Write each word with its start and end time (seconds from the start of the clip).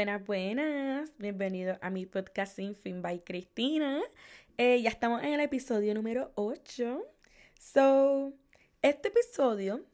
Buenas, 0.00 0.24
buenas. 0.24 1.12
Bienvenido 1.18 1.76
a 1.82 1.90
mi 1.90 2.06
podcast 2.06 2.56
Sin 2.56 2.74
Fin 2.74 3.02
by 3.02 3.20
Cristina. 3.20 4.00
Eh, 4.56 4.80
ya 4.80 4.88
estamos 4.88 5.22
en 5.22 5.34
el 5.34 5.40
episodio 5.40 5.92
número 5.92 6.32
8. 6.36 7.04
So, 7.60 8.32
este 8.80 9.08
episodio 9.08 9.84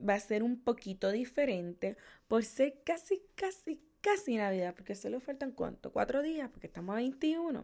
va 0.00 0.14
a 0.14 0.18
ser 0.18 0.42
un 0.42 0.58
poquito 0.58 1.12
diferente 1.12 1.98
por 2.26 2.42
ser 2.42 2.80
casi, 2.86 3.20
casi, 3.34 3.82
casi 4.00 4.38
Navidad, 4.38 4.74
porque 4.74 4.94
solo 4.94 5.20
faltan 5.20 5.52
cuánto, 5.52 5.92
cuatro 5.92 6.22
días, 6.22 6.48
porque 6.48 6.68
estamos 6.68 6.94
a 6.94 6.96
21. 6.96 7.62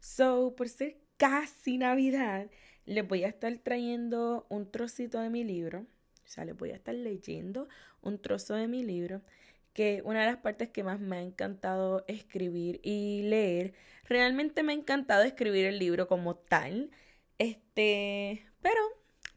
So, 0.00 0.56
por 0.56 0.68
ser 0.68 0.96
casi 1.18 1.78
Navidad, 1.78 2.50
les 2.84 3.06
voy 3.06 3.22
a 3.22 3.28
estar 3.28 3.56
trayendo 3.58 4.44
un 4.48 4.68
trocito 4.72 5.20
de 5.20 5.30
mi 5.30 5.44
libro. 5.44 5.86
O 6.26 6.28
sea, 6.30 6.44
les 6.44 6.56
voy 6.56 6.72
a 6.72 6.74
estar 6.74 6.96
leyendo 6.96 7.68
un 8.02 8.18
trozo 8.18 8.54
de 8.54 8.66
mi 8.66 8.82
libro 8.82 9.22
que 9.72 10.02
una 10.04 10.20
de 10.20 10.26
las 10.26 10.38
partes 10.38 10.70
que 10.70 10.82
más 10.82 11.00
me 11.00 11.18
ha 11.18 11.22
encantado 11.22 12.04
escribir 12.08 12.80
y 12.82 13.22
leer, 13.22 13.74
realmente 14.04 14.62
me 14.62 14.72
ha 14.72 14.76
encantado 14.76 15.22
escribir 15.22 15.66
el 15.66 15.78
libro 15.78 16.08
como 16.08 16.36
tal. 16.36 16.90
Este, 17.38 18.44
pero 18.62 18.80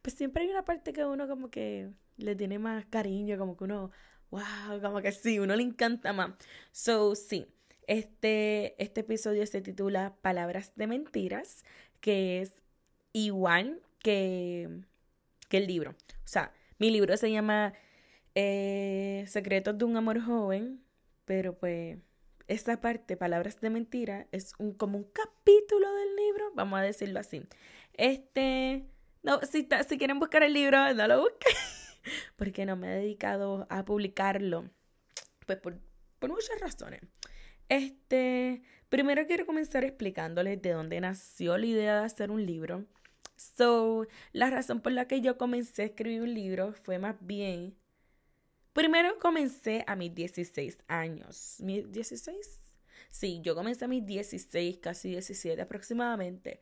pues 0.02 0.16
siempre 0.16 0.44
hay 0.44 0.49
una 0.49 0.66
parte 0.66 0.94
que 0.94 1.05
uno 1.05 1.27
como 1.27 1.49
que 1.49 1.91
le 2.17 2.35
tiene 2.35 2.59
más 2.59 2.85
cariño, 2.85 3.38
como 3.38 3.55
que 3.57 3.63
uno, 3.66 3.91
wow, 4.31 4.81
como 4.81 5.02
que 5.02 5.12
sí, 5.12 5.40
uno 5.40 5.55
le 5.55 5.63
encanta 5.63 6.13
más. 6.13 6.32
So, 6.71 7.16
sí, 7.16 7.48
este, 7.88 8.82
este 8.82 9.02
episodio 9.02 9.45
se 9.45 9.62
titula 9.62 10.16
Palabras 10.21 10.73
de 10.76 10.88
Mentiras, 10.88 11.66
que 11.99 12.41
es 12.41 12.54
igual 13.13 13.82
que, 13.99 14.70
que 15.49 15.57
el 15.57 15.68
libro. 15.68 15.91
O 15.91 16.27
sea, 16.27 16.54
mi 16.79 16.90
libro 16.90 17.16
se 17.18 17.32
llama 17.32 17.73
eh, 18.35 19.26
Secretos 19.27 19.77
de 19.77 19.85
un 19.85 19.98
amor 19.98 20.21
joven, 20.21 20.84
pero 21.26 21.57
pues 21.57 21.98
esta 22.48 22.82
parte, 22.82 23.18
Palabras 23.18 23.60
de 23.62 23.70
Mentira, 23.70 24.27
es 24.32 24.54
como 24.77 24.98
un 24.98 25.05
capítulo 25.05 25.93
del 25.93 26.15
libro, 26.15 26.51
vamos 26.55 26.79
a 26.79 26.84
decirlo 26.84 27.20
así. 27.20 27.43
Este, 27.93 28.85
no, 29.23 29.40
si, 29.41 29.68
quieren 29.98 30.20
buscar 30.20 30.43
el 30.43 30.54
libro, 30.54 30.93
no 30.93 31.07
lo 31.07 31.21
busquen, 31.21 31.55
porque 32.35 32.65
no 32.65 32.76
me 32.76 32.88
he 32.88 32.99
dedicado 32.99 33.68
a 33.70 33.85
publicarlo, 33.85 34.70
pues 35.45 35.60
por 35.60 36.29
muchas 36.29 36.60
razones. 36.60 37.01
Este, 37.70 38.63
primero 38.90 39.26
quiero 39.27 39.45
comenzar 39.45 39.85
explicándoles 39.85 40.62
de 40.62 40.71
dónde 40.71 40.99
nació 40.99 41.57
la 41.57 41.66
idea 41.66 41.99
de 41.99 42.05
hacer 42.05 42.29
un 42.29 42.45
libro. 42.45 42.85
So, 43.38 44.07
la 44.34 44.49
razón 44.49 44.82
por 44.82 44.91
la 44.91 45.07
que 45.07 45.21
yo 45.21 45.38
comencé 45.38 45.84
a 45.84 45.85
escribir 45.85 46.21
un 46.21 46.34
libro 46.34 46.73
fue 46.73 46.99
más 46.99 47.16
bien 47.21 47.77
Primero 48.73 49.19
comencé 49.19 49.83
a 49.87 49.95
mis 49.95 50.13
16 50.15 50.77
años. 50.87 51.57
¿Mis 51.59 51.91
16? 51.91 52.61
Sí, 53.09 53.41
yo 53.43 53.55
comencé 53.55 53.85
a 53.85 53.87
mis 53.89 54.05
16, 54.05 54.77
casi 54.77 55.09
17 55.09 55.61
aproximadamente. 55.61 56.61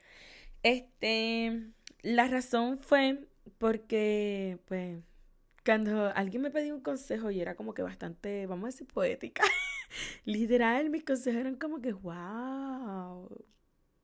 Este, 0.63 1.71
la 2.01 2.27
razón 2.27 2.79
fue 2.79 3.27
porque, 3.59 4.57
pues, 4.65 4.99
cuando 5.63 6.11
alguien 6.15 6.41
me 6.41 6.51
pedía 6.51 6.73
un 6.73 6.81
consejo 6.81 7.29
y 7.29 7.41
era 7.41 7.55
como 7.55 7.73
que 7.75 7.83
bastante, 7.83 8.47
vamos 8.47 8.63
a 8.65 8.71
decir, 8.71 8.87
poética. 8.87 9.43
Literal, 10.25 10.89
mis 10.89 11.03
consejos 11.03 11.39
eran 11.39 11.55
como 11.57 11.79
que, 11.81 11.93
wow, 11.93 13.29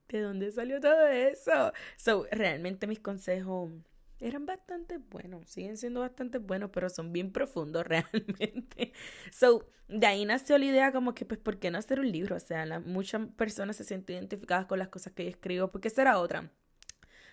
¿de 0.09 0.21
dónde 0.21 0.51
salió 0.51 0.79
todo 0.79 1.07
eso? 1.07 1.73
So, 1.97 2.27
realmente 2.31 2.85
mis 2.85 2.99
consejos 2.99 3.71
eran 4.19 4.45
bastante 4.45 4.97
buenos, 4.97 5.49
siguen 5.49 5.77
siendo 5.77 5.99
bastante 6.01 6.37
buenos, 6.37 6.69
pero 6.71 6.89
son 6.89 7.11
bien 7.11 7.31
profundos 7.31 7.85
realmente. 7.87 8.93
So, 9.31 9.69
de 9.87 10.07
ahí 10.07 10.25
nació 10.25 10.57
la 10.57 10.65
idea 10.65 10.91
como 10.91 11.13
que, 11.13 11.25
pues, 11.25 11.39
¿por 11.39 11.59
qué 11.59 11.71
no 11.71 11.77
hacer 11.77 11.99
un 11.99 12.11
libro? 12.11 12.35
O 12.35 12.39
sea, 12.39 12.79
muchas 12.79 13.27
personas 13.35 13.75
se 13.75 13.83
sienten 13.83 14.17
identificadas 14.17 14.65
con 14.65 14.79
las 14.79 14.89
cosas 14.89 15.13
que 15.13 15.23
yo 15.23 15.29
escribo, 15.29 15.71
porque 15.71 15.89
será 15.89 16.19
otra. 16.19 16.51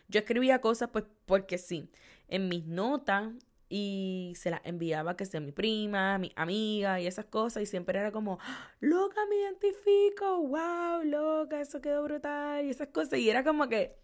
Yo 0.08 0.20
escribía 0.20 0.60
cosas, 0.60 0.90
pues, 0.92 1.04
porque 1.26 1.58
sí, 1.58 1.90
en 2.28 2.48
mis 2.48 2.66
notas 2.66 3.32
y 3.74 4.34
se 4.36 4.50
las 4.50 4.60
enviaba 4.64 5.16
que 5.16 5.24
sea 5.24 5.40
mi 5.40 5.50
prima, 5.50 6.18
mi 6.18 6.30
amiga 6.36 7.00
y 7.00 7.06
esas 7.06 7.24
cosas 7.24 7.62
y 7.62 7.66
siempre 7.66 7.98
era 7.98 8.12
como, 8.12 8.38
loca, 8.80 9.24
me 9.30 9.36
identifico, 9.36 10.46
wow, 10.46 11.02
loca, 11.04 11.58
eso 11.58 11.80
quedó 11.80 12.04
brutal 12.04 12.66
y 12.66 12.68
esas 12.68 12.88
cosas 12.88 13.18
y 13.18 13.30
era 13.30 13.42
como 13.42 13.70
que 13.70 14.01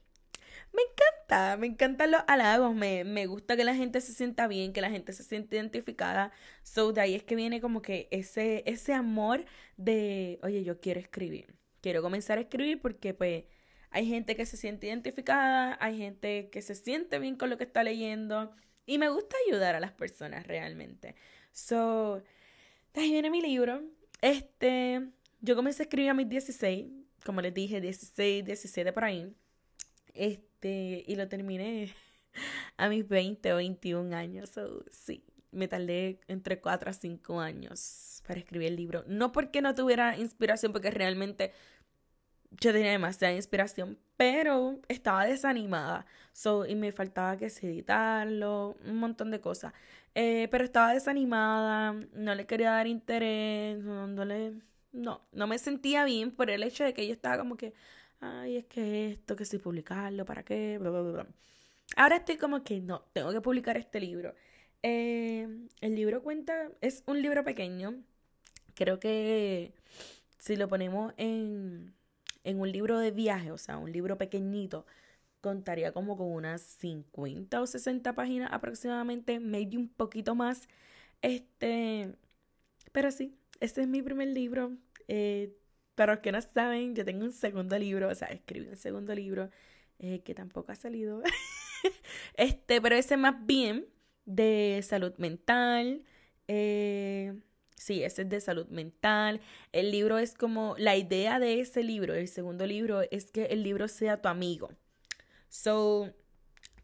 me 0.73 0.83
encanta, 0.83 1.57
me 1.57 1.67
encantan 1.67 2.11
los 2.11 2.23
halagos, 2.27 2.75
me, 2.75 3.05
me 3.05 3.27
gusta 3.27 3.57
que 3.57 3.65
la 3.65 3.75
gente 3.75 4.01
se 4.01 4.13
sienta 4.13 4.47
bien, 4.49 4.73
que 4.73 4.81
la 4.81 4.91
gente 4.91 5.13
se 5.13 5.25
sienta 5.25 5.57
identificada. 5.57 6.33
So, 6.63 6.93
de 6.93 7.01
ahí 7.01 7.15
es 7.15 7.23
que 7.25 7.37
viene 7.37 7.61
como 7.61 7.83
que 7.83 8.09
ese, 8.11 8.63
ese 8.67 8.93
amor 8.93 9.45
de, 9.77 10.39
oye, 10.43 10.65
yo 10.65 10.81
quiero 10.81 11.01
escribir, 11.01 11.55
quiero 11.81 12.03
comenzar 12.03 12.39
a 12.39 12.43
escribir 12.43 12.81
porque 12.81 13.15
pues 13.15 13.45
hay 13.91 14.07
gente 14.07 14.37
que 14.37 14.47
se 14.47 14.57
siente 14.57 14.87
identificada, 14.89 15.79
hay 15.81 15.99
gente 15.99 16.51
que 16.51 16.63
se 16.63 16.75
siente 16.75 17.19
bien 17.19 17.37
con 17.37 17.51
lo 17.51 17.57
que 17.57 17.65
está 17.65 17.83
leyendo 17.83 18.53
y 18.87 18.99
me 18.99 19.09
gusta 19.09 19.37
ayudar 19.47 19.75
a 19.75 19.81
las 19.81 19.93
personas 19.93 20.47
realmente. 20.47 21.15
So, 21.53 22.23
de 22.95 23.01
ahí 23.01 23.13
viene 23.13 23.31
mi 23.31 23.41
libro. 23.43 23.83
Este, 24.21 25.09
yo 25.41 25.57
comencé 25.57 25.83
a 25.83 25.85
escribir 25.85 26.11
a 26.11 26.15
mis 26.15 26.29
16, 26.29 26.87
como 27.25 27.41
les 27.41 27.55
dije, 27.55 27.81
16, 27.81 28.45
17 28.45 28.93
por 28.93 29.05
ahí. 29.05 29.35
Este, 30.19 31.05
y 31.07 31.15
lo 31.15 31.29
terminé 31.29 31.95
a 32.77 32.89
mis 32.89 33.09
20 33.09 33.53
o 33.53 33.57
21 33.57 34.15
años. 34.15 34.51
So, 34.51 34.85
sí, 34.91 35.25
me 35.53 35.69
tardé 35.69 36.21
entre 36.29 36.61
4 36.61 36.91
a 36.91 36.93
5 36.93 37.41
años 37.41 38.23
para 38.27 38.41
escribir 38.41 38.69
el 38.69 38.77
libro. 38.77 39.05
No 39.07 39.33
porque 39.33 39.63
no 39.63 39.75
tuviera 39.75 40.17
inspiración, 40.19 40.73
porque 40.73 40.91
realmente 40.91 41.53
yo 42.51 42.73
tenía 42.73 42.91
demasiada 42.91 43.35
inspiración, 43.35 43.99
pero 44.17 44.81
estaba 44.89 45.25
desanimada. 45.25 46.07
So, 46.33 46.67
y 46.67 46.75
me 46.75 46.93
faltaba 46.93 47.37
que 47.37 47.49
se 47.51 47.69
editarlo, 47.69 48.77
un 48.85 48.97
montón 48.97 49.31
de 49.31 49.41
cosas. 49.41 49.73
Eh, 50.15 50.49
pero 50.51 50.65
estaba 50.65 50.95
desanimada, 50.95 51.93
no 52.13 52.35
le 52.35 52.47
quería 52.47 52.73
dar 52.73 52.89
interés, 52.89 53.79
no, 53.85 54.09
no, 54.09 54.25
no, 54.93 55.23
no 55.33 55.47
me 55.47 55.59
sentía 55.59 56.05
bien 56.05 56.33
por 56.33 56.51
el 56.51 56.65
hecho 56.65 56.83
de 56.83 56.95
que 56.95 57.07
yo 57.07 57.13
estaba 57.13 57.39
como 57.39 57.57
que, 57.57 57.73
ay, 58.21 58.57
es 58.59 58.67
que 58.67 59.11
esto, 59.11 59.37
que 59.37 59.45
si 59.45 59.59
publicarlo, 59.59 60.25
¿para 60.25 60.45
qué? 60.45 60.79
Bla, 60.79 60.91
bla, 60.91 61.03
bla. 61.03 61.27
Ahora 61.97 62.17
estoy 62.17 62.37
como 62.37 62.63
que 62.65 62.81
no, 62.81 63.03
tengo 63.13 63.33
que 63.33 63.41
publicar 63.41 63.77
este 63.77 64.01
libro. 64.01 64.35
Eh, 64.83 65.49
el 65.81 65.95
libro 65.95 66.23
cuenta, 66.23 66.71
es 66.81 67.03
un 67.07 67.23
libro 67.23 67.45
pequeño. 67.45 68.03
Creo 68.75 69.01
que 69.01 69.75
si 70.39 70.57
lo 70.57 70.69
ponemos 70.69 71.15
en, 71.17 71.95
en 72.45 72.61
un 72.61 72.71
libro 72.73 72.99
de 72.99 73.11
viaje, 73.11 73.51
o 73.51 73.59
sea, 73.59 73.79
un 73.79 73.93
libro 73.93 74.19
pequeñito, 74.19 74.87
contaría 75.41 75.93
como 75.93 76.17
con 76.17 76.29
unas 76.33 76.63
50 76.63 77.61
o 77.61 77.67
60 77.67 78.15
páginas 78.15 78.51
aproximadamente, 78.53 79.41
maybe 79.41 79.77
un 79.77 79.89
poquito 79.89 80.35
más. 80.35 80.69
Este, 81.23 82.15
pero 82.93 83.11
sí, 83.11 83.37
este 83.61 83.83
es 83.83 83.89
mi 83.89 84.03
primer 84.03 84.29
libro. 84.29 84.73
Eh, 85.09 85.57
para 85.99 86.15
los 86.15 86.23
que 86.23 86.31
no 86.31 86.41
saben, 86.41 86.95
yo 86.95 87.05
tengo 87.05 87.25
un 87.25 87.33
segundo 87.33 87.77
libro, 87.77 88.09
o 88.09 88.15
sea, 88.15 88.29
escribí 88.29 88.69
un 88.69 88.77
segundo 88.77 89.13
libro 89.17 89.51
eh, 89.99 90.23
que 90.23 90.33
tampoco 90.33 90.71
ha 90.71 90.77
salido. 90.77 91.23
este, 92.35 92.81
pero 92.81 92.95
ese 92.95 93.17
más 93.17 93.45
bien 93.45 93.85
de 94.25 94.81
salud 94.85 95.13
mental. 95.19 96.05
Eh, 96.47 97.35
sí, 97.75 98.05
ese 98.05 98.23
es 98.23 98.29
de 98.29 98.41
salud 98.41 98.69
mental. 98.69 99.41
El 99.73 99.91
libro 99.91 100.19
es 100.19 100.35
como, 100.35 100.77
la 100.79 100.97
idea 100.97 101.41
de 101.41 101.59
ese 101.59 101.83
libro, 101.83 102.15
el 102.15 102.29
segundo 102.29 102.65
libro, 102.65 103.03
es 103.11 103.33
que 103.33 103.47
el 103.47 103.65
libro 103.65 103.89
sea 103.89 104.23
tu 104.23 104.29
amigo. 104.29 104.71
So, 105.49 106.15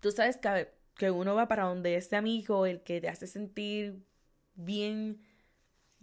tú 0.01 0.11
sabes 0.11 0.39
que, 0.39 0.73
que 0.97 1.13
uno 1.13 1.37
va 1.37 1.47
para 1.47 1.65
donde 1.65 1.95
ese 1.95 2.17
amigo, 2.17 2.67
el 2.67 2.83
que 2.83 3.01
te 3.01 3.09
hace 3.09 3.29
sentir 3.29 4.05
bien 4.57 5.21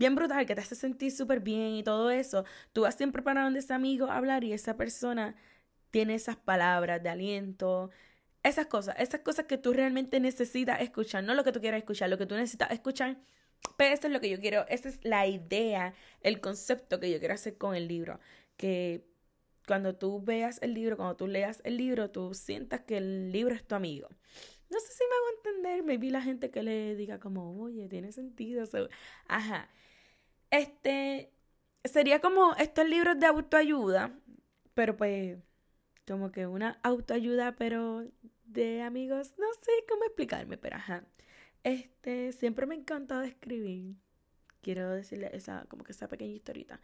bien 0.01 0.15
brutal, 0.15 0.47
que 0.47 0.55
te 0.55 0.61
hace 0.61 0.73
sentir 0.73 1.11
súper 1.11 1.41
bien 1.41 1.75
y 1.75 1.83
todo 1.83 2.09
eso, 2.09 2.43
tú 2.73 2.81
vas 2.81 2.95
siempre 2.95 3.21
para 3.21 3.43
donde 3.43 3.59
ese 3.59 3.73
amigo 3.73 4.07
a 4.07 4.17
hablar 4.17 4.43
y 4.43 4.51
esa 4.51 4.75
persona 4.75 5.35
tiene 5.91 6.15
esas 6.15 6.37
palabras 6.37 7.03
de 7.03 7.09
aliento, 7.09 7.91
esas 8.41 8.65
cosas, 8.65 8.95
esas 8.97 9.21
cosas 9.21 9.45
que 9.45 9.59
tú 9.59 9.73
realmente 9.73 10.19
necesitas 10.19 10.81
escuchar, 10.81 11.23
no 11.23 11.35
lo 11.35 11.43
que 11.43 11.51
tú 11.51 11.61
quieras 11.61 11.77
escuchar, 11.77 12.09
lo 12.09 12.17
que 12.17 12.25
tú 12.25 12.35
necesitas 12.35 12.71
escuchar. 12.71 13.17
Pero 13.77 13.93
eso 13.93 14.07
es 14.07 14.13
lo 14.13 14.19
que 14.19 14.29
yo 14.29 14.39
quiero, 14.39 14.65
esa 14.69 14.89
es 14.89 15.05
la 15.05 15.27
idea, 15.27 15.93
el 16.21 16.41
concepto 16.41 16.99
que 16.99 17.11
yo 17.11 17.19
quiero 17.19 17.35
hacer 17.35 17.57
con 17.59 17.75
el 17.75 17.87
libro, 17.87 18.19
que 18.57 19.05
cuando 19.67 19.95
tú 19.95 20.19
veas 20.23 20.59
el 20.63 20.73
libro, 20.73 20.97
cuando 20.97 21.15
tú 21.15 21.27
leas 21.27 21.61
el 21.63 21.77
libro, 21.77 22.09
tú 22.09 22.33
sientas 22.33 22.81
que 22.81 22.97
el 22.97 23.31
libro 23.31 23.53
es 23.53 23.63
tu 23.63 23.75
amigo. 23.75 24.09
No 24.71 24.79
sé 24.79 24.93
si 24.93 25.03
me 25.03 25.15
hago 25.15 25.37
entender, 25.37 25.83
me 25.83 25.97
vi 25.97 26.09
la 26.09 26.23
gente 26.23 26.49
que 26.49 26.63
le 26.63 26.95
diga 26.95 27.19
como, 27.19 27.61
oye, 27.61 27.87
tiene 27.87 28.11
sentido. 28.11 28.65
Ajá. 29.27 29.69
Este, 30.51 31.31
sería 31.85 32.19
como 32.21 32.53
estos 32.55 32.87
libros 32.87 33.19
de 33.19 33.25
autoayuda, 33.25 34.11
pero 34.73 34.97
pues 34.97 35.39
como 36.07 36.31
que 36.31 36.47
una 36.47 36.79
autoayuda, 36.83 37.55
pero 37.55 38.05
de 38.45 38.81
amigos, 38.81 39.33
no 39.37 39.47
sé 39.61 39.71
cómo 39.89 40.03
explicarme, 40.05 40.57
pero 40.57 40.77
ajá. 40.77 41.05
Este, 41.63 42.31
siempre 42.33 42.65
me 42.65 42.75
ha 42.75 42.77
encantado 42.79 43.21
escribir. 43.23 43.95
quiero 44.61 44.91
decirle 44.91 45.29
esa, 45.33 45.65
como 45.69 45.83
que 45.83 45.93
esa 45.93 46.07
pequeña 46.07 46.33
historita. 46.33 46.79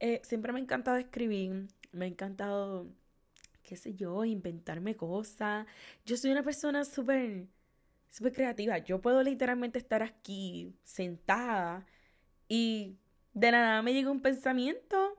Eh, 0.00 0.20
siempre 0.24 0.52
me 0.52 0.60
ha 0.60 0.62
encantado 0.62 0.96
escribir, 0.98 1.68
me 1.92 2.06
ha 2.06 2.08
encantado, 2.08 2.88
qué 3.62 3.76
sé 3.76 3.94
yo, 3.94 4.24
inventarme 4.24 4.96
cosas. 4.96 5.66
Yo 6.06 6.16
soy 6.16 6.30
una 6.32 6.42
persona 6.42 6.84
súper, 6.84 7.48
súper 8.10 8.32
creativa. 8.32 8.78
Yo 8.78 9.00
puedo 9.00 9.22
literalmente 9.22 9.78
estar 9.78 10.02
aquí 10.02 10.74
sentada 10.84 11.86
y 12.48 12.96
de 13.38 13.52
la 13.52 13.60
nada 13.60 13.82
me 13.82 13.92
llega 13.92 14.10
un 14.10 14.20
pensamiento 14.20 15.16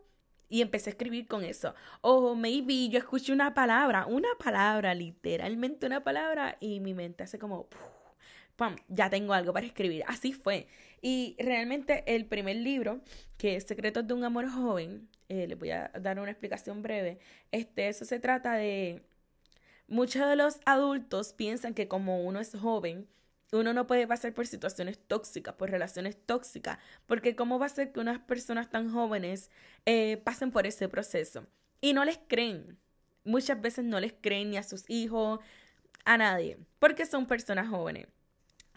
y 0.49 0.61
empecé 0.61 0.89
a 0.89 0.93
escribir 0.93 1.27
con 1.27 1.43
eso. 1.43 1.73
O 2.01 2.35
maybe 2.35 2.89
yo 2.89 2.99
escuché 2.99 3.31
una 3.31 3.53
palabra, 3.53 4.05
una 4.07 4.29
palabra, 4.43 4.93
literalmente 4.93 5.85
una 5.85 6.03
palabra, 6.03 6.57
y 6.59 6.79
mi 6.79 6.93
mente 6.93 7.23
hace 7.23 7.39
como, 7.39 7.67
¡pam! 8.55 8.75
Ya 8.87 9.09
tengo 9.09 9.33
algo 9.33 9.53
para 9.53 9.65
escribir. 9.65 10.03
Así 10.07 10.33
fue. 10.33 10.67
Y 11.01 11.35
realmente 11.39 12.03
el 12.07 12.25
primer 12.25 12.57
libro, 12.57 13.01
que 13.37 13.55
es 13.55 13.63
Secretos 13.65 14.05
de 14.07 14.13
un 14.13 14.23
Amor 14.23 14.49
Joven, 14.49 15.07
eh, 15.29 15.47
les 15.47 15.57
voy 15.57 15.69
a 15.71 15.91
dar 15.99 16.19
una 16.19 16.31
explicación 16.31 16.81
breve. 16.81 17.19
Este, 17.51 17.87
eso 17.87 18.05
se 18.05 18.19
trata 18.19 18.53
de... 18.53 19.03
Muchos 19.87 20.27
de 20.27 20.35
los 20.35 20.59
adultos 20.65 21.33
piensan 21.33 21.73
que 21.73 21.87
como 21.87 22.23
uno 22.23 22.39
es 22.39 22.55
joven, 22.55 23.07
uno 23.51 23.73
no 23.73 23.87
puede 23.87 24.07
pasar 24.07 24.33
por 24.33 24.45
situaciones 24.45 24.99
tóxicas, 24.99 25.55
por 25.55 25.69
relaciones 25.69 26.17
tóxicas, 26.25 26.77
porque 27.07 27.35
¿cómo 27.35 27.59
va 27.59 27.65
a 27.65 27.69
ser 27.69 27.91
que 27.91 27.99
unas 27.99 28.19
personas 28.19 28.69
tan 28.69 28.91
jóvenes 28.91 29.49
eh, 29.85 30.17
pasen 30.17 30.51
por 30.51 30.67
ese 30.67 30.87
proceso? 30.87 31.47
Y 31.81 31.93
no 31.93 32.05
les 32.05 32.19
creen. 32.27 32.77
Muchas 33.23 33.59
veces 33.59 33.85
no 33.85 33.99
les 33.99 34.13
creen 34.13 34.51
ni 34.51 34.57
a 34.57 34.63
sus 34.63 34.89
hijos, 34.89 35.39
a 36.05 36.17
nadie, 36.17 36.57
porque 36.79 37.05
son 37.05 37.25
personas 37.25 37.69
jóvenes. 37.69 38.07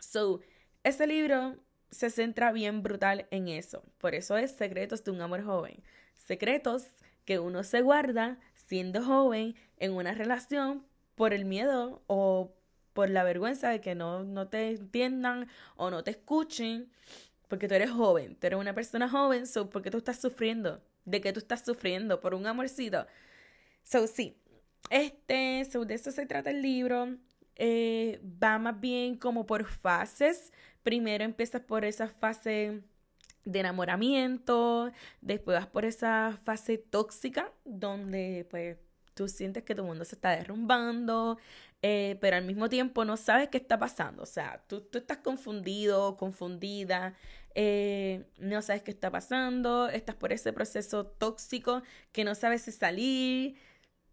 So, 0.00 0.40
ese 0.84 1.06
libro 1.06 1.56
se 1.90 2.10
centra 2.10 2.52
bien 2.52 2.82
brutal 2.82 3.26
en 3.30 3.48
eso. 3.48 3.84
Por 3.98 4.14
eso 4.14 4.36
es 4.36 4.52
Secretos 4.52 5.04
de 5.04 5.10
un 5.12 5.20
Amor 5.20 5.44
Joven. 5.44 5.82
Secretos 6.14 6.86
que 7.24 7.38
uno 7.38 7.62
se 7.62 7.82
guarda 7.82 8.38
siendo 8.54 9.04
joven 9.04 9.54
en 9.76 9.92
una 9.92 10.12
relación 10.12 10.86
por 11.14 11.32
el 11.32 11.44
miedo 11.44 12.02
o 12.06 12.54
por 12.92 13.10
la 13.10 13.24
vergüenza 13.24 13.70
de 13.70 13.80
que 13.80 13.94
no, 13.94 14.24
no 14.24 14.48
te 14.48 14.70
entiendan 14.70 15.48
o 15.76 15.90
no 15.90 16.04
te 16.04 16.12
escuchen, 16.12 16.90
porque 17.48 17.68
tú 17.68 17.74
eres 17.74 17.90
joven, 17.90 18.36
tú 18.36 18.46
eres 18.46 18.58
una 18.58 18.74
persona 18.74 19.08
joven, 19.08 19.46
so, 19.46 19.68
porque 19.70 19.90
tú 19.90 19.98
estás 19.98 20.20
sufriendo? 20.20 20.82
¿De 21.04 21.20
qué 21.20 21.32
tú 21.32 21.40
estás 21.40 21.64
sufriendo? 21.64 22.20
¿Por 22.20 22.34
un 22.34 22.46
amorcito? 22.46 23.06
So, 23.82 24.06
sí, 24.06 24.36
este, 24.90 25.64
so, 25.70 25.84
de 25.84 25.94
eso 25.94 26.10
se 26.10 26.26
trata 26.26 26.50
el 26.50 26.62
libro. 26.62 27.16
Eh, 27.56 28.20
va 28.42 28.58
más 28.58 28.80
bien 28.80 29.16
como 29.16 29.46
por 29.46 29.64
fases. 29.66 30.52
Primero 30.82 31.24
empiezas 31.24 31.62
por 31.62 31.84
esa 31.84 32.08
fase 32.08 32.82
de 33.44 33.60
enamoramiento, 33.60 34.92
después 35.20 35.58
vas 35.58 35.66
por 35.66 35.84
esa 35.84 36.38
fase 36.44 36.78
tóxica, 36.78 37.52
donde 37.64 38.46
pues 38.50 38.78
tú 39.14 39.28
sientes 39.28 39.64
que 39.64 39.74
tu 39.74 39.84
mundo 39.84 40.04
se 40.04 40.14
está 40.14 40.30
derrumbando, 40.30 41.38
eh, 41.82 42.16
pero 42.20 42.36
al 42.36 42.44
mismo 42.44 42.68
tiempo 42.68 43.04
no 43.04 43.16
sabes 43.16 43.48
qué 43.48 43.58
está 43.58 43.78
pasando. 43.78 44.22
O 44.22 44.26
sea, 44.26 44.64
tú, 44.68 44.82
tú 44.82 44.98
estás 44.98 45.18
confundido, 45.18 46.16
confundida, 46.16 47.14
eh, 47.54 48.24
no 48.38 48.62
sabes 48.62 48.82
qué 48.82 48.92
está 48.92 49.10
pasando, 49.10 49.88
estás 49.88 50.14
por 50.16 50.32
ese 50.32 50.52
proceso 50.52 51.06
tóxico 51.06 51.82
que 52.12 52.24
no 52.24 52.34
sabes 52.34 52.62
si 52.62 52.72
salir, 52.72 53.56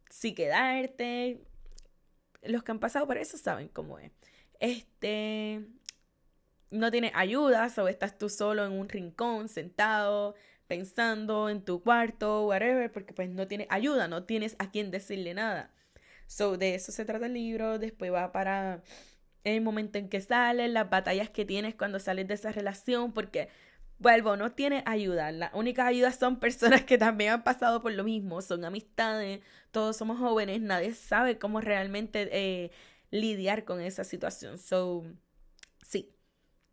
si 0.09 0.33
quedarte. 0.33 1.43
Los 2.43 2.63
que 2.63 2.71
han 2.71 2.79
pasado 2.79 3.07
por 3.07 3.17
eso 3.17 3.37
saben 3.37 3.67
cómo 3.69 3.99
es. 3.99 4.11
Este, 4.59 5.65
no 6.71 6.91
tienes 6.91 7.11
ayuda, 7.15 7.67
o 7.77 7.87
estás 7.87 8.17
tú 8.17 8.29
solo 8.29 8.65
en 8.65 8.73
un 8.73 8.89
rincón, 8.89 9.49
sentado, 9.49 10.35
pensando 10.67 11.49
en 11.49 11.63
tu 11.63 11.81
cuarto, 11.83 12.45
whatever, 12.47 12.91
porque 12.91 13.13
pues 13.13 13.29
no 13.29 13.47
tienes 13.47 13.67
ayuda, 13.69 14.07
no 14.07 14.23
tienes 14.25 14.55
a 14.59 14.71
quien 14.71 14.91
decirle 14.91 15.33
nada. 15.33 15.71
So, 16.29 16.57
de 16.57 16.75
eso 16.75 16.91
se 16.91 17.05
trata 17.05 17.25
el 17.25 17.33
libro, 17.33 17.79
después 17.79 18.13
va 18.13 18.31
para 18.31 18.83
el 19.43 19.61
momento 19.61 19.97
en 19.97 20.09
que 20.09 20.21
sales, 20.21 20.69
las 20.71 20.89
batallas 20.89 21.29
que 21.31 21.43
tienes 21.43 21.73
cuando 21.75 21.99
sales 21.99 22.27
de 22.27 22.35
esa 22.35 22.51
relación, 22.51 23.13
porque 23.13 23.49
vuelvo, 23.97 24.37
no 24.37 24.51
tienes 24.51 24.83
ayuda. 24.85 25.31
Las 25.31 25.53
únicas 25.55 25.87
ayudas 25.87 26.17
son 26.19 26.39
personas 26.39 26.83
que 26.85 26.99
también 26.99 27.31
han 27.33 27.43
pasado 27.43 27.81
por 27.81 27.93
lo 27.93 28.03
mismo, 28.03 28.41
son 28.43 28.63
amistades, 28.63 29.41
todos 29.71 29.97
somos 29.97 30.19
jóvenes, 30.19 30.61
nadie 30.61 30.93
sabe 30.93 31.39
cómo 31.39 31.61
realmente 31.61 32.29
eh, 32.31 32.71
lidiar 33.11 33.65
con 33.65 33.81
esa 33.81 34.03
situación. 34.03 34.59
So, 34.59 35.05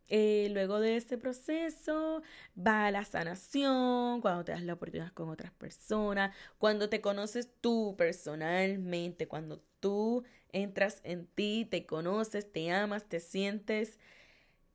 eh, 0.08 0.48
luego 0.52 0.80
de 0.80 0.96
este 0.96 1.18
proceso 1.18 2.22
va 2.56 2.90
la 2.90 3.04
sanación, 3.04 4.20
cuando 4.20 4.44
te 4.44 4.52
das 4.52 4.62
la 4.62 4.74
oportunidad 4.74 5.12
con 5.12 5.28
otras 5.28 5.52
personas, 5.52 6.34
cuando 6.58 6.88
te 6.88 7.00
conoces 7.00 7.50
tú 7.60 7.94
personalmente, 7.98 9.28
cuando 9.28 9.62
tú 9.80 10.24
entras 10.52 11.00
en 11.04 11.26
ti, 11.26 11.66
te 11.70 11.86
conoces, 11.86 12.50
te 12.50 12.70
amas, 12.70 13.08
te 13.08 13.20
sientes. 13.20 13.98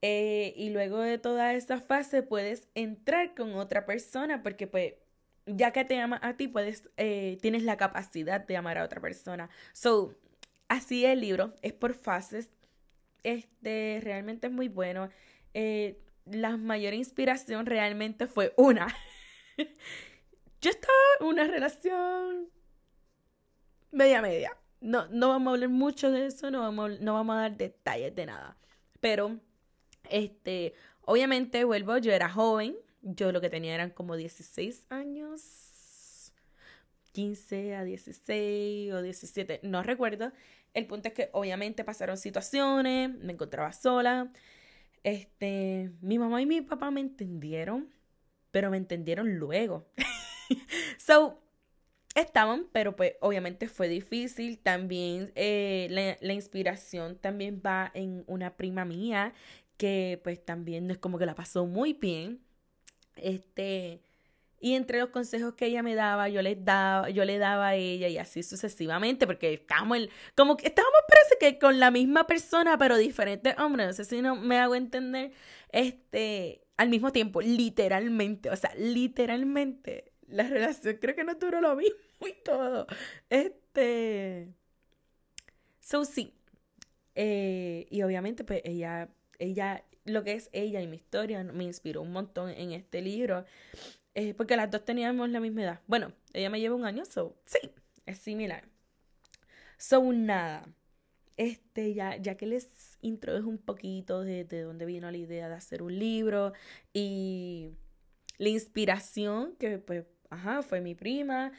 Eh, 0.01 0.53
y 0.57 0.71
luego 0.71 0.99
de 0.99 1.17
toda 1.19 1.53
esa 1.53 1.79
fase 1.79 2.23
puedes 2.23 2.67
entrar 2.75 3.35
con 3.35 3.53
otra 3.55 3.85
persona 3.85 4.41
porque 4.41 4.65
pues 4.67 4.95
ya 5.45 5.71
que 5.71 5.85
te 5.85 5.99
amas 5.99 6.21
a 6.23 6.35
ti, 6.37 6.47
puedes, 6.47 6.89
eh, 6.97 7.37
tienes 7.41 7.63
la 7.63 7.77
capacidad 7.77 8.45
de 8.45 8.57
amar 8.57 8.77
a 8.77 8.83
otra 8.83 9.01
persona. 9.01 9.49
So, 9.73 10.15
así 10.67 11.05
el 11.05 11.21
libro, 11.21 11.53
es 11.61 11.73
por 11.73 11.93
fases 11.93 12.49
este 13.23 13.99
realmente 14.03 14.47
es 14.47 14.53
muy 14.53 14.67
bueno. 14.67 15.09
Eh, 15.53 15.99
la 16.25 16.57
mayor 16.57 16.93
inspiración 16.93 17.65
realmente 17.65 18.27
fue 18.27 18.53
una. 18.57 18.87
Yo 20.61 20.69
estaba 20.69 20.93
en 21.19 21.27
una 21.27 21.45
relación 21.45 22.49
media 23.91 24.21
media. 24.21 24.57
No, 24.79 25.07
no 25.09 25.29
vamos 25.29 25.51
a 25.51 25.53
hablar 25.55 25.69
mucho 25.69 26.11
de 26.11 26.25
eso, 26.25 26.49
no 26.49 26.61
vamos, 26.61 26.99
no 27.01 27.13
vamos 27.13 27.35
a 27.35 27.41
dar 27.41 27.57
detalles 27.57 28.15
de 28.15 28.25
nada. 28.25 28.57
Pero, 28.99 29.39
este, 30.09 30.73
obviamente, 31.01 31.63
vuelvo, 31.65 31.97
yo 31.97 32.11
era 32.11 32.29
joven, 32.29 32.75
yo 33.01 33.31
lo 33.31 33.41
que 33.41 33.49
tenía 33.49 33.75
eran 33.75 33.91
como 33.91 34.15
16 34.15 34.87
años, 34.89 36.33
15 37.11 37.75
a 37.75 37.83
16 37.83 38.93
o 38.93 39.01
17, 39.01 39.59
no 39.63 39.83
recuerdo. 39.83 40.31
El 40.73 40.87
punto 40.87 41.09
es 41.09 41.13
que 41.13 41.29
obviamente 41.33 41.83
pasaron 41.83 42.17
situaciones, 42.17 43.13
me 43.15 43.33
encontraba 43.33 43.73
sola. 43.73 44.31
Este, 45.03 45.91
mi 46.01 46.19
mamá 46.19 46.41
y 46.41 46.45
mi 46.45 46.61
papá 46.61 46.91
me 46.91 47.01
entendieron, 47.01 47.89
pero 48.51 48.69
me 48.69 48.77
entendieron 48.77 49.37
luego. 49.37 49.87
so, 50.97 51.41
estaban, 52.15 52.67
pero 52.71 52.95
pues 52.95 53.13
obviamente 53.21 53.67
fue 53.67 53.87
difícil. 53.89 54.59
También 54.59 55.31
eh, 55.35 55.87
la, 55.89 56.17
la, 56.21 56.33
inspiración 56.33 57.17
también 57.17 57.61
va 57.65 57.91
en 57.93 58.23
una 58.27 58.55
prima 58.55 58.85
mía 58.85 59.33
que 59.77 60.19
pues 60.23 60.43
también 60.45 60.87
no 60.87 60.93
es 60.93 60.99
como 60.99 61.17
que 61.17 61.25
la 61.25 61.35
pasó 61.35 61.65
muy 61.65 61.93
bien. 61.93 62.41
Este, 63.15 64.01
y 64.61 64.75
entre 64.75 64.99
los 64.99 65.09
consejos 65.09 65.55
que 65.55 65.65
ella 65.65 65.81
me 65.81 65.95
daba, 65.95 66.29
yo 66.29 66.41
le 66.41 66.55
daba, 66.55 67.09
yo 67.09 67.25
le 67.25 67.39
daba 67.39 67.69
a 67.69 67.75
ella 67.75 68.07
y 68.07 68.17
así 68.19 68.43
sucesivamente, 68.43 69.25
porque 69.25 69.53
estábamos, 69.53 69.97
el, 69.97 70.11
como 70.35 70.55
que 70.55 70.67
estábamos 70.67 71.01
parece 71.09 71.37
que 71.39 71.59
con 71.59 71.79
la 71.79 71.89
misma 71.89 72.27
persona, 72.27 72.77
pero 72.77 72.95
diferentes 72.97 73.57
hombres, 73.57 73.87
no 73.87 73.93
sé 73.93 74.05
si 74.05 74.21
no 74.21 74.35
me 74.35 74.59
hago 74.59 74.75
entender, 74.75 75.31
este, 75.71 76.63
al 76.77 76.89
mismo 76.89 77.11
tiempo, 77.11 77.41
literalmente, 77.41 78.51
o 78.51 78.55
sea, 78.55 78.73
literalmente, 78.75 80.13
la 80.27 80.47
relación 80.47 80.97
creo 81.01 81.15
que 81.15 81.23
no 81.23 81.35
duró 81.35 81.59
lo 81.59 81.75
mismo 81.75 81.97
y 82.21 82.33
todo. 82.43 82.85
Este, 83.29 84.53
so 85.79 86.05
sí, 86.05 86.33
eh, 87.15 87.87
y 87.89 88.03
obviamente 88.03 88.43
pues 88.43 88.61
ella, 88.63 89.09
ella, 89.39 89.83
lo 90.05 90.23
que 90.23 90.33
es 90.33 90.49
ella 90.53 90.81
y 90.81 90.87
mi 90.87 90.97
historia 90.97 91.43
me 91.43 91.63
inspiró 91.63 92.01
un 92.01 92.11
montón 92.11 92.49
en 92.51 92.71
este 92.71 93.01
libro. 93.01 93.45
Eh, 94.13 94.33
porque 94.33 94.55
las 94.57 94.69
dos 94.69 94.83
teníamos 94.83 95.29
la 95.29 95.39
misma 95.39 95.63
edad. 95.63 95.81
Bueno, 95.87 96.11
ella 96.33 96.49
me 96.49 96.59
lleva 96.59 96.75
un 96.75 96.85
año, 96.85 97.05
so 97.05 97.37
sí, 97.45 97.59
es 98.05 98.17
similar. 98.17 98.67
So 99.77 100.01
nada. 100.13 100.67
Este, 101.37 101.93
ya, 101.93 102.17
ya 102.17 102.35
que 102.35 102.45
les 102.45 102.97
introduje 103.01 103.47
un 103.47 103.57
poquito 103.57 104.21
de, 104.21 104.43
de 104.43 104.61
dónde 104.61 104.85
vino 104.85 105.09
la 105.09 105.17
idea 105.17 105.49
de 105.49 105.55
hacer 105.55 105.81
un 105.81 105.97
libro 105.97 106.53
y 106.93 107.71
la 108.37 108.49
inspiración, 108.49 109.55
que 109.57 109.77
pues, 109.79 110.05
ajá, 110.29 110.61
fue 110.61 110.81
mi 110.81 110.95
prima. 110.95 111.51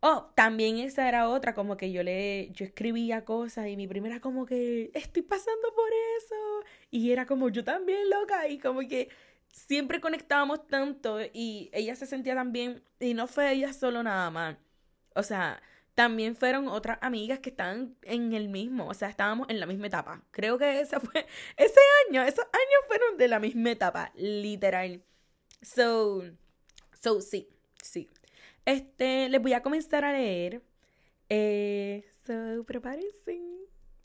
Oh, 0.00 0.30
también 0.34 0.78
esa 0.78 1.08
era 1.08 1.28
otra, 1.30 1.54
como 1.54 1.76
que 1.78 1.92
yo 1.92 2.02
le, 2.02 2.50
yo 2.52 2.66
escribía 2.66 3.24
cosas 3.24 3.68
y 3.68 3.76
mi 3.76 3.86
prima 3.88 4.08
era 4.08 4.20
como 4.20 4.44
que 4.46 4.90
estoy 4.94 5.22
pasando 5.22 5.74
por 5.74 5.88
eso. 6.18 6.34
Y 6.90 7.10
era 7.10 7.26
como 7.26 7.48
yo 7.48 7.64
también 7.64 8.10
loca 8.10 8.48
y 8.48 8.58
como 8.58 8.80
que 8.80 9.08
siempre 9.54 10.00
conectábamos 10.00 10.66
tanto 10.66 11.18
y 11.32 11.70
ella 11.72 11.94
se 11.94 12.06
sentía 12.06 12.34
tan 12.34 12.52
bien 12.52 12.82
y 12.98 13.14
no 13.14 13.26
fue 13.28 13.52
ella 13.52 13.72
solo 13.72 14.02
nada 14.02 14.30
más. 14.30 14.56
O 15.14 15.22
sea, 15.22 15.62
también 15.94 16.34
fueron 16.34 16.66
otras 16.68 16.98
amigas 17.02 17.38
que 17.38 17.50
estaban 17.50 17.96
en 18.02 18.32
el 18.32 18.48
mismo, 18.48 18.88
o 18.88 18.94
sea, 18.94 19.08
estábamos 19.08 19.48
en 19.48 19.60
la 19.60 19.66
misma 19.66 19.86
etapa. 19.86 20.22
Creo 20.32 20.58
que 20.58 20.80
ese 20.80 20.98
fue 20.98 21.26
ese 21.56 21.80
año, 22.08 22.22
esos 22.22 22.44
años 22.46 22.80
fueron 22.88 23.16
de 23.16 23.28
la 23.28 23.38
misma 23.38 23.70
etapa, 23.70 24.12
literal. 24.16 25.04
So, 25.62 26.24
so 27.00 27.20
sí, 27.20 27.48
sí. 27.80 28.08
Este, 28.64 29.28
les 29.28 29.40
voy 29.40 29.52
a 29.52 29.62
comenzar 29.62 30.04
a 30.04 30.12
leer. 30.12 30.62
Eh, 31.28 32.04
so, 32.26 32.64
prepárense. 32.64 33.40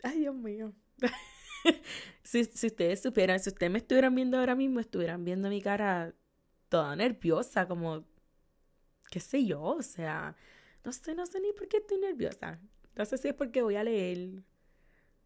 Ay, 0.03 0.19
Dios 0.19 0.35
mío. 0.35 0.73
si, 2.23 2.45
si 2.45 2.67
ustedes 2.67 3.01
supieran, 3.01 3.39
si 3.39 3.49
ustedes 3.49 3.71
me 3.71 3.79
estuvieran 3.79 4.15
viendo 4.15 4.37
ahora 4.37 4.55
mismo, 4.55 4.79
estuvieran 4.79 5.23
viendo 5.25 5.49
mi 5.49 5.61
cara 5.61 6.13
toda 6.69 6.95
nerviosa, 6.95 7.67
como, 7.67 8.05
qué 9.09 9.19
sé 9.19 9.45
yo, 9.45 9.61
o 9.61 9.81
sea, 9.81 10.35
no 10.83 10.93
sé, 10.93 11.15
no 11.15 11.25
sé 11.25 11.39
ni 11.41 11.51
por 11.53 11.67
qué 11.67 11.77
estoy 11.77 11.97
nerviosa. 11.97 12.59
No 12.95 13.05
sé 13.05 13.17
si 13.17 13.27
es 13.27 13.33
porque 13.33 13.61
voy 13.61 13.75
a 13.75 13.83
leer. 13.83 14.43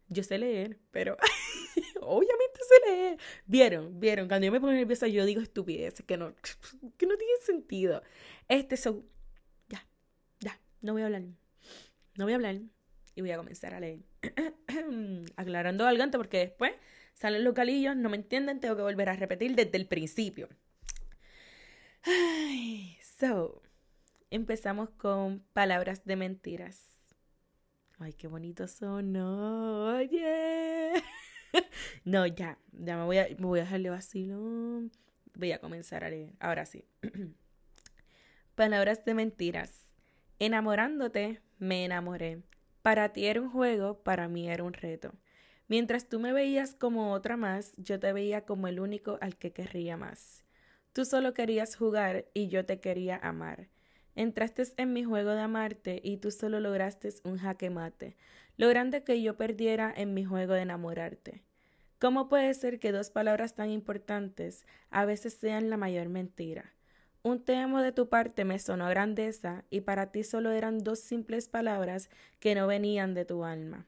Yo 0.08 0.22
sé 0.22 0.38
leer, 0.38 0.78
pero 0.90 1.16
obviamente 2.00 2.60
sé 2.68 2.90
leer. 2.90 3.18
Vieron, 3.46 3.98
vieron, 4.00 4.28
cuando 4.28 4.46
yo 4.46 4.52
me 4.52 4.60
pongo 4.60 4.72
nerviosa 4.72 5.08
yo 5.08 5.24
digo 5.24 5.40
estupideces 5.40 6.04
que 6.04 6.16
no, 6.16 6.34
que 6.96 7.06
no 7.06 7.16
tienen 7.16 7.40
sentido. 7.44 8.02
Este, 8.48 8.76
son 8.76 9.04
ya, 9.68 9.86
ya, 10.40 10.60
no 10.82 10.92
voy 10.92 11.02
a 11.02 11.06
hablar. 11.06 11.22
No 12.16 12.24
voy 12.24 12.32
a 12.32 12.36
hablar 12.36 12.60
y 13.14 13.20
voy 13.20 13.30
a 13.30 13.36
comenzar 13.36 13.74
a 13.74 13.80
leer. 13.80 14.00
Aclarando 15.36 15.86
algo 15.86 16.02
antes 16.02 16.18
porque 16.18 16.38
después 16.38 16.72
salen 17.14 17.44
los 17.44 17.54
galillos, 17.54 17.96
no 17.96 18.08
me 18.08 18.16
entienden, 18.16 18.60
tengo 18.60 18.76
que 18.76 18.82
volver 18.82 19.08
a 19.08 19.16
repetir 19.16 19.54
desde 19.54 19.76
el 19.76 19.86
principio. 19.86 20.48
So, 23.18 23.62
empezamos 24.30 24.90
con 24.90 25.40
palabras 25.52 26.04
de 26.04 26.16
mentiras. 26.16 26.94
Ay, 27.98 28.12
qué 28.12 28.26
bonito 28.26 28.66
son, 28.68 29.16
oye. 29.16 30.92
no, 32.04 32.26
ya, 32.26 32.58
ya 32.72 32.96
me 32.96 33.04
voy 33.04 33.18
a, 33.18 33.28
me 33.38 33.46
voy 33.46 33.60
a 33.60 33.62
dejarle. 33.62 33.90
Voy 35.34 35.52
a 35.52 35.58
comenzar 35.60 36.04
a 36.04 36.10
leer. 36.10 36.32
Ahora 36.40 36.66
sí. 36.66 36.84
palabras 38.54 39.04
de 39.04 39.14
mentiras. 39.14 39.94
Enamorándote, 40.38 41.40
me 41.58 41.84
enamoré. 41.84 42.42
Para 42.84 43.14
ti 43.14 43.24
era 43.24 43.40
un 43.40 43.48
juego, 43.48 44.02
para 44.02 44.28
mí 44.28 44.50
era 44.50 44.62
un 44.62 44.74
reto. 44.74 45.14
Mientras 45.68 46.06
tú 46.06 46.20
me 46.20 46.34
veías 46.34 46.74
como 46.74 47.12
otra 47.12 47.38
más, 47.38 47.72
yo 47.78 47.98
te 47.98 48.12
veía 48.12 48.44
como 48.44 48.68
el 48.68 48.78
único 48.78 49.16
al 49.22 49.38
que 49.38 49.54
querría 49.54 49.96
más. 49.96 50.44
Tú 50.92 51.06
solo 51.06 51.32
querías 51.32 51.76
jugar 51.76 52.26
y 52.34 52.48
yo 52.48 52.66
te 52.66 52.80
quería 52.80 53.16
amar. 53.16 53.68
Entraste 54.16 54.64
en 54.76 54.92
mi 54.92 55.02
juego 55.02 55.30
de 55.30 55.40
amarte 55.40 56.02
y 56.04 56.18
tú 56.18 56.30
solo 56.30 56.60
lograste 56.60 57.08
un 57.24 57.38
jaque 57.38 57.70
mate, 57.70 58.18
logrando 58.58 59.02
que 59.02 59.22
yo 59.22 59.38
perdiera 59.38 59.90
en 59.96 60.12
mi 60.12 60.26
juego 60.26 60.52
de 60.52 60.60
enamorarte. 60.60 61.42
¿Cómo 61.98 62.28
puede 62.28 62.52
ser 62.52 62.80
que 62.80 62.92
dos 62.92 63.08
palabras 63.08 63.54
tan 63.54 63.70
importantes 63.70 64.66
a 64.90 65.06
veces 65.06 65.32
sean 65.32 65.70
la 65.70 65.78
mayor 65.78 66.10
mentira? 66.10 66.74
Un 67.26 67.42
te 67.42 67.56
amo 67.56 67.80
de 67.80 67.90
tu 67.90 68.10
parte 68.10 68.44
me 68.44 68.58
sonó 68.58 68.86
grandeza 68.86 69.64
y 69.70 69.80
para 69.80 70.12
ti 70.12 70.24
solo 70.24 70.50
eran 70.50 70.80
dos 70.80 70.98
simples 70.98 71.48
palabras 71.48 72.10
que 72.38 72.54
no 72.54 72.66
venían 72.66 73.14
de 73.14 73.24
tu 73.24 73.44
alma. 73.44 73.86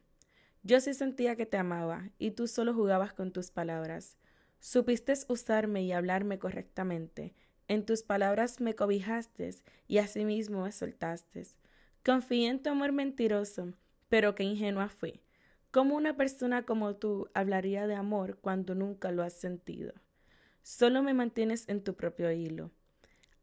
Yo 0.63 0.81
sí 0.81 0.95
sentía 0.95 1.37
que 1.37 1.45
te 1.45 1.59
amaba 1.59 2.09
y 2.19 2.31
tú 2.31 2.47
solo 2.47 2.73
jugabas 2.73 3.13
con 3.13 3.33
tus 3.33 3.51
palabras. 3.51 4.17
Supiste 4.59 5.13
usarme 5.29 5.83
y 5.83 5.93
hablarme 5.93 6.39
correctamente. 6.39 7.35
En 7.69 7.85
tus 7.85 8.03
palabras 8.03 8.63
me 8.63 8.75
cobijaste 8.75 9.51
y 9.87 9.99
asimismo 9.99 10.63
me 10.63 10.73
soltaste. 10.73 11.43
Confié 12.07 12.49
en 12.49 12.63
tu 12.63 12.71
amor 12.71 12.93
mentiroso, 12.93 13.75
pero 14.09 14.35
qué 14.35 14.45
ingenua 14.45 14.89
fui. 14.89 15.21
¿Cómo 15.71 15.95
una 15.95 16.17
persona 16.17 16.63
como 16.63 16.97
tú 16.97 17.29
hablaría 17.35 17.87
de 17.87 17.97
amor 17.97 18.39
cuando 18.41 18.75
nunca 18.75 19.13
lo 19.13 19.23
has 19.23 19.35
sentido? 19.35 19.93
Solo 20.63 21.03
me 21.03 21.13
mantienes 21.13 21.69
en 21.69 21.85
tu 21.85 21.97
propio 21.97 22.33
hilo 22.33 22.71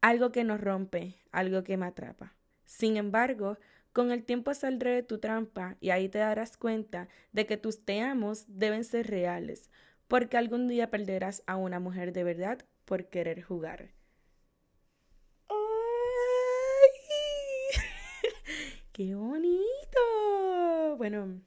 algo 0.04 0.32
que 0.32 0.44
nos 0.44 0.60
rompe, 0.60 1.16
algo 1.32 1.64
que 1.64 1.78
me 1.78 1.86
atrapa. 1.86 2.34
Sin 2.66 2.98
embargo, 2.98 3.56
con 3.94 4.12
el 4.12 4.22
tiempo 4.22 4.52
saldré 4.52 4.90
de 4.90 5.02
tu 5.02 5.18
trampa 5.18 5.78
y 5.80 5.88
ahí 5.88 6.10
te 6.10 6.18
darás 6.18 6.58
cuenta 6.58 7.08
de 7.32 7.46
que 7.46 7.56
tus 7.56 7.86
te 7.86 8.02
amos 8.02 8.44
deben 8.46 8.84
ser 8.84 9.06
reales, 9.06 9.70
porque 10.06 10.36
algún 10.36 10.68
día 10.68 10.90
perderás 10.90 11.42
a 11.46 11.56
una 11.56 11.80
mujer 11.80 12.12
de 12.12 12.22
verdad 12.22 12.66
por 12.84 13.08
querer 13.08 13.40
jugar. 13.40 13.92
¡Ay! 15.48 15.56
¡Qué 18.92 19.14
bonito! 19.14 20.98
Bueno, 20.98 21.40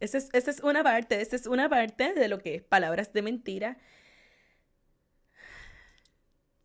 esa 0.00 0.16
es, 0.16 0.30
esa 0.32 0.50
es 0.50 0.60
una 0.60 0.82
parte, 0.82 1.20
esa 1.20 1.36
es 1.36 1.46
una 1.46 1.68
parte 1.68 2.14
de 2.14 2.28
lo 2.28 2.38
que 2.38 2.54
es 2.54 2.62
palabras 2.62 3.12
de 3.12 3.20
mentira 3.20 3.76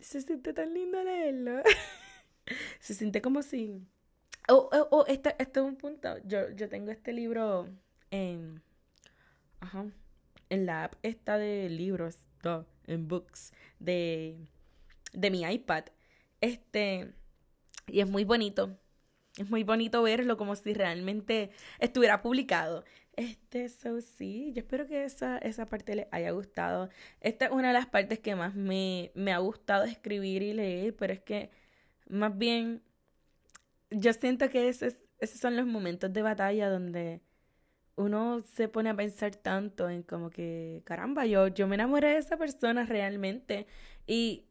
se 0.08 0.22
siente 0.22 0.54
tan 0.54 0.74
lindo 0.74 1.04
leerlo. 1.04 1.62
se 2.80 2.94
siente 2.94 3.22
como 3.22 3.42
si... 3.42 3.86
Oh, 4.48 4.70
oh, 4.72 4.88
oh, 4.92 5.06
este, 5.06 5.36
este 5.38 5.60
es 5.60 5.66
un 5.66 5.76
punto. 5.76 6.18
Yo, 6.24 6.50
yo 6.52 6.70
tengo 6.70 6.92
este 6.92 7.12
libro 7.12 7.68
en... 8.10 8.64
Ajá. 9.60 9.86
En 10.50 10.66
la 10.66 10.86
app 10.86 10.96
esta 11.04 11.38
de 11.38 11.70
libros, 11.70 12.20
en 12.86 13.10
books, 13.10 13.52
de, 13.80 14.38
de 15.12 15.30
mi 15.30 15.42
iPad. 15.44 15.84
Este... 16.40 17.14
Y 17.88 18.00
es 18.00 18.10
muy 18.10 18.24
bonito. 18.24 18.80
Es 19.38 19.50
muy 19.50 19.64
bonito 19.64 20.02
verlo 20.04 20.36
como 20.38 20.56
si 20.56 20.74
realmente 20.74 21.52
estuviera 21.80 22.22
publicado. 22.22 22.84
Este, 23.16 23.70
so 23.70 24.02
sí, 24.02 24.52
yo 24.54 24.62
espero 24.62 24.88
que 24.88 25.04
esa, 25.06 25.38
esa 25.40 25.66
parte 25.66 25.96
les 25.96 26.08
haya 26.12 26.32
gustado. 26.32 26.90
Esta 27.22 27.46
es 27.46 27.52
una 27.52 27.70
de 27.70 27.74
las 27.74 27.88
partes 27.88 28.20
que 28.20 28.36
más 28.36 28.56
me, 28.56 29.12
me 29.16 29.34
ha 29.34 29.40
gustado 29.40 29.86
escribir 29.86 30.44
y 30.44 30.54
leer, 30.54 30.96
pero 30.96 31.14
es 31.14 31.22
que 31.22 31.52
más 32.10 32.38
bien 32.38 32.84
yo 33.92 34.14
siento 34.14 34.50
que 34.50 34.70
ese, 34.70 34.98
esos 35.20 35.40
son 35.40 35.56
los 35.56 35.66
momentos 35.66 36.12
de 36.14 36.22
batalla 36.22 36.70
donde 36.70 37.22
uno 37.96 38.42
se 38.42 38.70
pone 38.70 38.90
a 38.92 38.96
pensar 38.96 39.36
tanto 39.36 39.90
en 39.90 40.04
como 40.04 40.30
que, 40.30 40.84
caramba, 40.86 41.26
yo, 41.26 41.48
yo 41.50 41.68
me 41.68 41.76
enamoré 41.76 42.10
de 42.12 42.18
esa 42.20 42.38
persona 42.38 42.86
realmente 42.86 43.68
y 44.08 44.47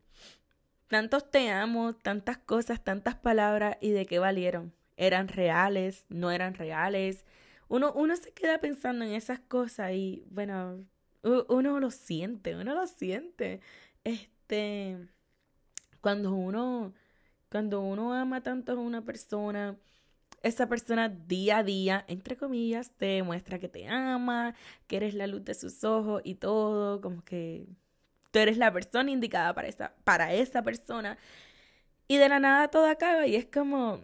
tantos 0.89 1.31
te 1.31 1.51
amo, 1.51 1.95
tantas 1.95 2.39
cosas, 2.39 2.83
tantas 2.83 3.17
palabras 3.17 3.77
y 3.81 3.91
de 3.91 4.07
qué 4.07 4.19
valieron. 4.19 4.73
¿Eran 4.97 5.29
reales? 5.29 6.07
¿No 6.09 6.31
eran 6.31 6.55
reales? 6.55 7.25
uno, 7.69 7.93
uno 7.93 8.17
se 8.17 8.33
queda 8.33 8.59
pensando 8.59 9.05
en 9.05 9.13
esas 9.13 9.41
cosas 9.41 9.93
y 9.93 10.25
bueno, 10.31 10.85
uno 11.23 11.81
lo 11.81 11.91
siente, 11.91 12.55
uno 12.57 12.75
lo 12.75 12.87
siente. 12.87 13.61
Este, 14.05 15.09
cuando 16.01 16.35
uno, 16.35 16.95
cuando 17.51 17.81
uno 17.81 18.15
ama 18.15 18.43
tanto 18.43 18.73
a 18.73 18.77
una 18.77 19.05
persona, 19.05 19.77
esa 20.43 20.69
persona 20.69 21.09
día 21.09 21.59
a 21.59 21.65
día, 21.65 22.05
entre 22.09 22.37
comillas, 22.37 22.93
te 22.97 23.07
demuestra 23.07 23.59
que 23.59 23.69
te 23.69 23.89
ama, 23.89 24.55
que 24.87 24.97
eres 24.99 25.15
la 25.15 25.27
luz 25.27 25.45
de 25.45 25.55
sus 25.55 25.83
ojos 25.85 26.23
y 26.25 26.37
todo, 26.37 27.01
como 27.01 27.25
que 27.25 27.67
tú 28.37 28.41
eres 28.41 28.59
la 28.59 28.71
persona 28.71 29.11
indicada 29.11 29.55
para 29.55 29.67
esa, 29.67 29.95
para 30.05 30.35
esa 30.35 30.63
persona. 30.63 31.17
Y 32.07 32.19
de 32.19 32.29
la 32.29 32.39
nada 32.39 32.69
todo 32.69 32.87
acaba 32.87 33.27
y 33.27 33.35
es 33.35 33.47
como, 33.47 34.03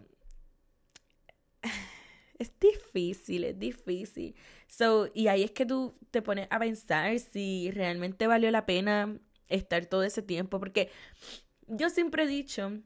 es 2.39 2.51
difícil, 2.59 3.43
es 3.43 3.59
difícil. 3.59 4.35
So, 4.67 5.07
y 5.13 5.27
ahí 5.27 5.43
es 5.43 5.51
que 5.51 5.67
tú 5.67 5.93
te 6.09 6.23
pones 6.23 6.47
a 6.49 6.57
pensar 6.57 7.19
si 7.19 7.69
realmente 7.69 8.25
valió 8.25 8.49
la 8.49 8.65
pena 8.65 9.19
estar 9.49 9.85
todo 9.85 10.01
ese 10.01 10.23
tiempo, 10.23 10.59
porque 10.59 10.89
yo 11.67 11.91
siempre 11.91 12.23
he 12.23 12.27
dicho 12.27 12.81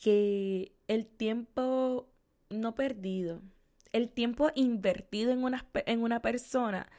que 0.00 0.72
el 0.88 1.06
tiempo 1.06 2.12
no 2.50 2.74
perdido, 2.74 3.42
el 3.92 4.08
tiempo 4.08 4.50
invertido 4.56 5.30
en 5.30 5.44
una, 5.44 5.64
en 5.86 6.02
una 6.02 6.20
persona, 6.20 6.90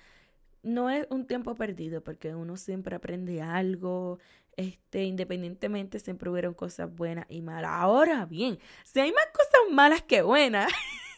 no 0.64 0.90
es 0.90 1.08
un 1.10 1.26
tiempo 1.28 1.56
perdido, 1.56 2.04
porque 2.04 2.36
uno 2.36 2.58
siempre 2.58 2.96
aprende 2.96 3.42
algo, 3.42 4.20
este, 4.58 5.04
independientemente 5.04 6.00
siempre 6.00 6.30
hubieron 6.30 6.54
cosas 6.54 6.94
buenas 6.94 7.26
y 7.30 7.42
malas. 7.42 7.72
Ahora 7.74 8.26
bien, 8.26 8.60
si 8.84 9.00
hay 9.00 9.12
más 9.12 9.28
cosas 9.34 9.74
malas 9.74 10.02
que 10.04 10.22
buenas, 10.22 10.72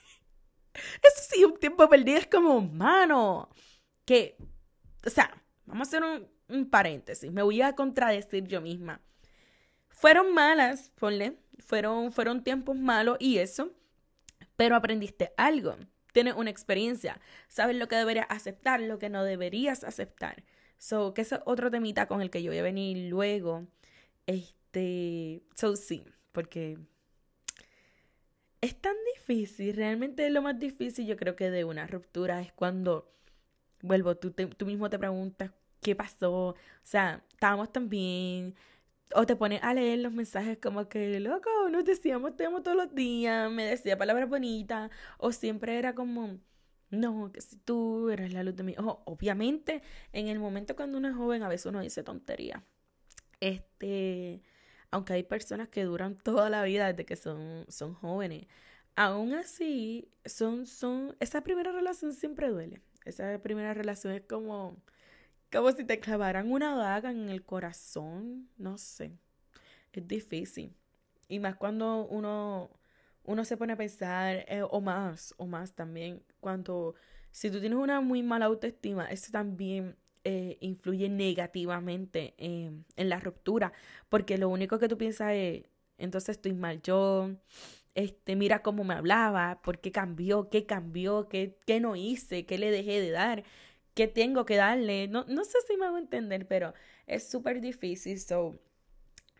Eso 0.74 1.21
sí, 1.29 1.43
un 1.43 1.57
tiempo 1.57 1.88
perdido 1.89 2.17
es 2.17 2.27
como, 2.27 2.62
mano, 2.62 3.50
que, 4.05 4.38
o 5.05 5.10
sea, 5.10 5.31
vamos 5.65 5.88
a 5.88 5.89
hacer 5.89 6.03
un, 6.03 6.27
un 6.50 6.69
paréntesis, 6.69 7.31
me 7.31 7.41
voy 7.41 7.62
a 7.62 7.75
contradecir 7.75 8.48
yo 8.48 8.62
misma. 8.62 9.01
Fueron 9.89 10.33
malas, 10.33 10.91
ponle, 10.95 11.38
fueron, 11.60 12.12
fueron 12.12 12.43
tiempos 12.43 12.75
malos 12.75 13.17
y 13.19 13.38
eso, 13.38 13.71
pero 14.55 14.75
aprendiste 14.75 15.33
algo, 15.38 15.75
tienes 16.11 16.35
una 16.35 16.49
experiencia, 16.49 17.19
sabes 17.47 17.75
lo 17.75 17.87
que 17.87 17.95
deberías 17.95 18.27
aceptar, 18.29 18.81
lo 18.81 18.99
que 18.99 19.09
no 19.09 19.23
deberías 19.23 19.83
aceptar. 19.83 20.43
So, 20.77 21.13
que 21.13 21.21
es 21.21 21.35
otro 21.45 21.69
temita 21.69 22.07
con 22.07 22.21
el 22.21 22.29
que 22.29 22.41
yo 22.41 22.51
voy 22.51 22.59
a 22.59 22.63
venir 22.63 23.09
luego. 23.09 23.67
Este, 24.25 25.43
so 25.55 25.75
sí, 25.75 26.03
porque 26.31 26.77
es 28.61 28.75
tan 28.79 28.95
difícil, 29.15 29.75
realmente 29.75 30.29
lo 30.29 30.41
más 30.41 30.59
difícil 30.59 31.07
yo 31.07 31.17
creo 31.17 31.35
que 31.35 31.49
de 31.49 31.65
una 31.65 31.87
ruptura 31.87 32.41
es 32.41 32.51
cuando, 32.53 33.11
vuelvo, 33.81 34.15
tú, 34.15 34.31
tú 34.31 34.65
mismo 34.65 34.89
te 34.89 34.99
preguntas 34.99 35.51
qué 35.81 35.95
pasó, 35.95 36.49
o 36.49 36.55
sea, 36.83 37.23
estábamos 37.31 37.71
tan 37.71 37.89
bien, 37.89 38.55
o 39.15 39.25
te 39.25 39.35
pones 39.35 39.61
a 39.63 39.73
leer 39.73 39.99
los 39.99 40.13
mensajes 40.13 40.57
como 40.59 40.87
que, 40.89 41.19
loco, 41.19 41.49
nos 41.69 41.85
decíamos 41.85 42.35
te 42.35 42.45
amo 42.45 42.61
todos 42.61 42.77
los 42.77 42.93
días, 42.95 43.51
me 43.51 43.65
decía 43.65 43.97
palabras 43.97 44.29
bonitas, 44.29 44.91
o 45.17 45.31
siempre 45.31 45.77
era 45.77 45.95
como, 45.95 46.39
no, 46.89 47.31
que 47.31 47.41
si 47.41 47.57
tú 47.57 48.09
eres 48.09 48.33
la 48.33 48.43
luz 48.43 48.55
de 48.55 48.63
mi 48.63 48.75
ojo. 48.77 49.01
Obviamente, 49.05 49.81
en 50.13 50.27
el 50.27 50.39
momento 50.39 50.75
cuando 50.75 50.97
uno 50.97 51.09
es 51.09 51.15
joven, 51.15 51.43
a 51.43 51.49
veces 51.49 51.67
uno 51.67 51.81
dice 51.81 52.03
tontería. 52.03 52.63
Este, 53.39 54.41
aunque 54.91 55.13
hay 55.13 55.23
personas 55.23 55.69
que 55.69 55.83
duran 55.83 56.17
toda 56.17 56.49
la 56.49 56.63
vida 56.63 56.87
desde 56.87 57.05
que 57.05 57.15
son, 57.15 57.65
son 57.69 57.93
jóvenes, 57.93 58.47
aún 58.95 59.33
así, 59.33 60.09
son, 60.25 60.65
son, 60.65 61.15
esa 61.19 61.41
primera 61.43 61.71
relación 61.71 62.13
siempre 62.13 62.49
duele. 62.49 62.81
Esa 63.05 63.41
primera 63.41 63.73
relación 63.73 64.13
es 64.13 64.21
como, 64.21 64.77
como 65.51 65.72
si 65.72 65.86
te 65.86 66.00
clavaran 66.00 66.51
una 66.51 66.75
daga 66.75 67.12
en 67.12 67.29
el 67.29 67.43
corazón, 67.43 68.50
no 68.58 68.77
sé. 68.77 69.12
Es 69.93 70.08
difícil. 70.08 70.74
Y 71.27 71.39
más 71.39 71.55
cuando 71.55 72.05
uno, 72.08 72.72
uno 73.24 73.46
se 73.46 73.58
pone 73.58 73.74
a 73.74 73.77
pensar, 73.77 74.46
eh, 74.48 74.63
o 74.70 74.81
más, 74.81 75.34
o 75.38 75.46
más 75.48 75.74
también, 75.74 76.24
cuando, 76.39 76.96
si 77.31 77.50
tú 77.51 77.60
tienes 77.60 77.79
una 77.79 78.01
muy 78.01 78.24
mala 78.24 78.46
autoestima, 78.46 79.05
eso 79.08 79.31
también 79.31 79.98
eh, 80.24 80.58
influye 80.62 81.10
negativamente 81.10 82.36
en 82.38 82.86
la 83.10 83.20
ruptura, 83.20 83.74
porque 84.10 84.38
lo 84.38 84.50
único 84.50 84.79
que 84.79 84.88
tú 84.88 84.98
piensas 84.98 85.34
es, 85.34 85.63
entonces 85.98 86.38
estoy 86.38 86.53
mal 86.53 86.81
yo, 86.81 87.31
este, 87.96 88.36
mira 88.36 88.62
cómo 88.62 88.84
me 88.84 88.93
hablaba, 88.93 89.62
por 89.63 89.79
qué 89.79 89.91
cambió, 89.91 90.50
qué 90.50 90.65
cambió, 90.65 91.27
qué, 91.29 91.58
qué 91.65 91.79
no 91.79 91.96
hice, 91.96 92.46
qué 92.46 92.58
le 92.58 92.72
dejé 92.72 93.01
de 93.01 93.12
dar, 93.12 93.43
qué 93.93 94.07
tengo 94.07 94.45
que 94.45 94.55
darle. 94.55 95.07
No, 95.07 95.25
no 95.27 95.43
sé 95.45 95.57
si 95.67 95.77
me 95.77 95.86
hago 95.86 95.98
entender, 95.98 96.48
pero 96.48 96.74
es 97.07 97.29
súper 97.29 97.62
difícil. 97.62 98.19
So, 98.19 98.60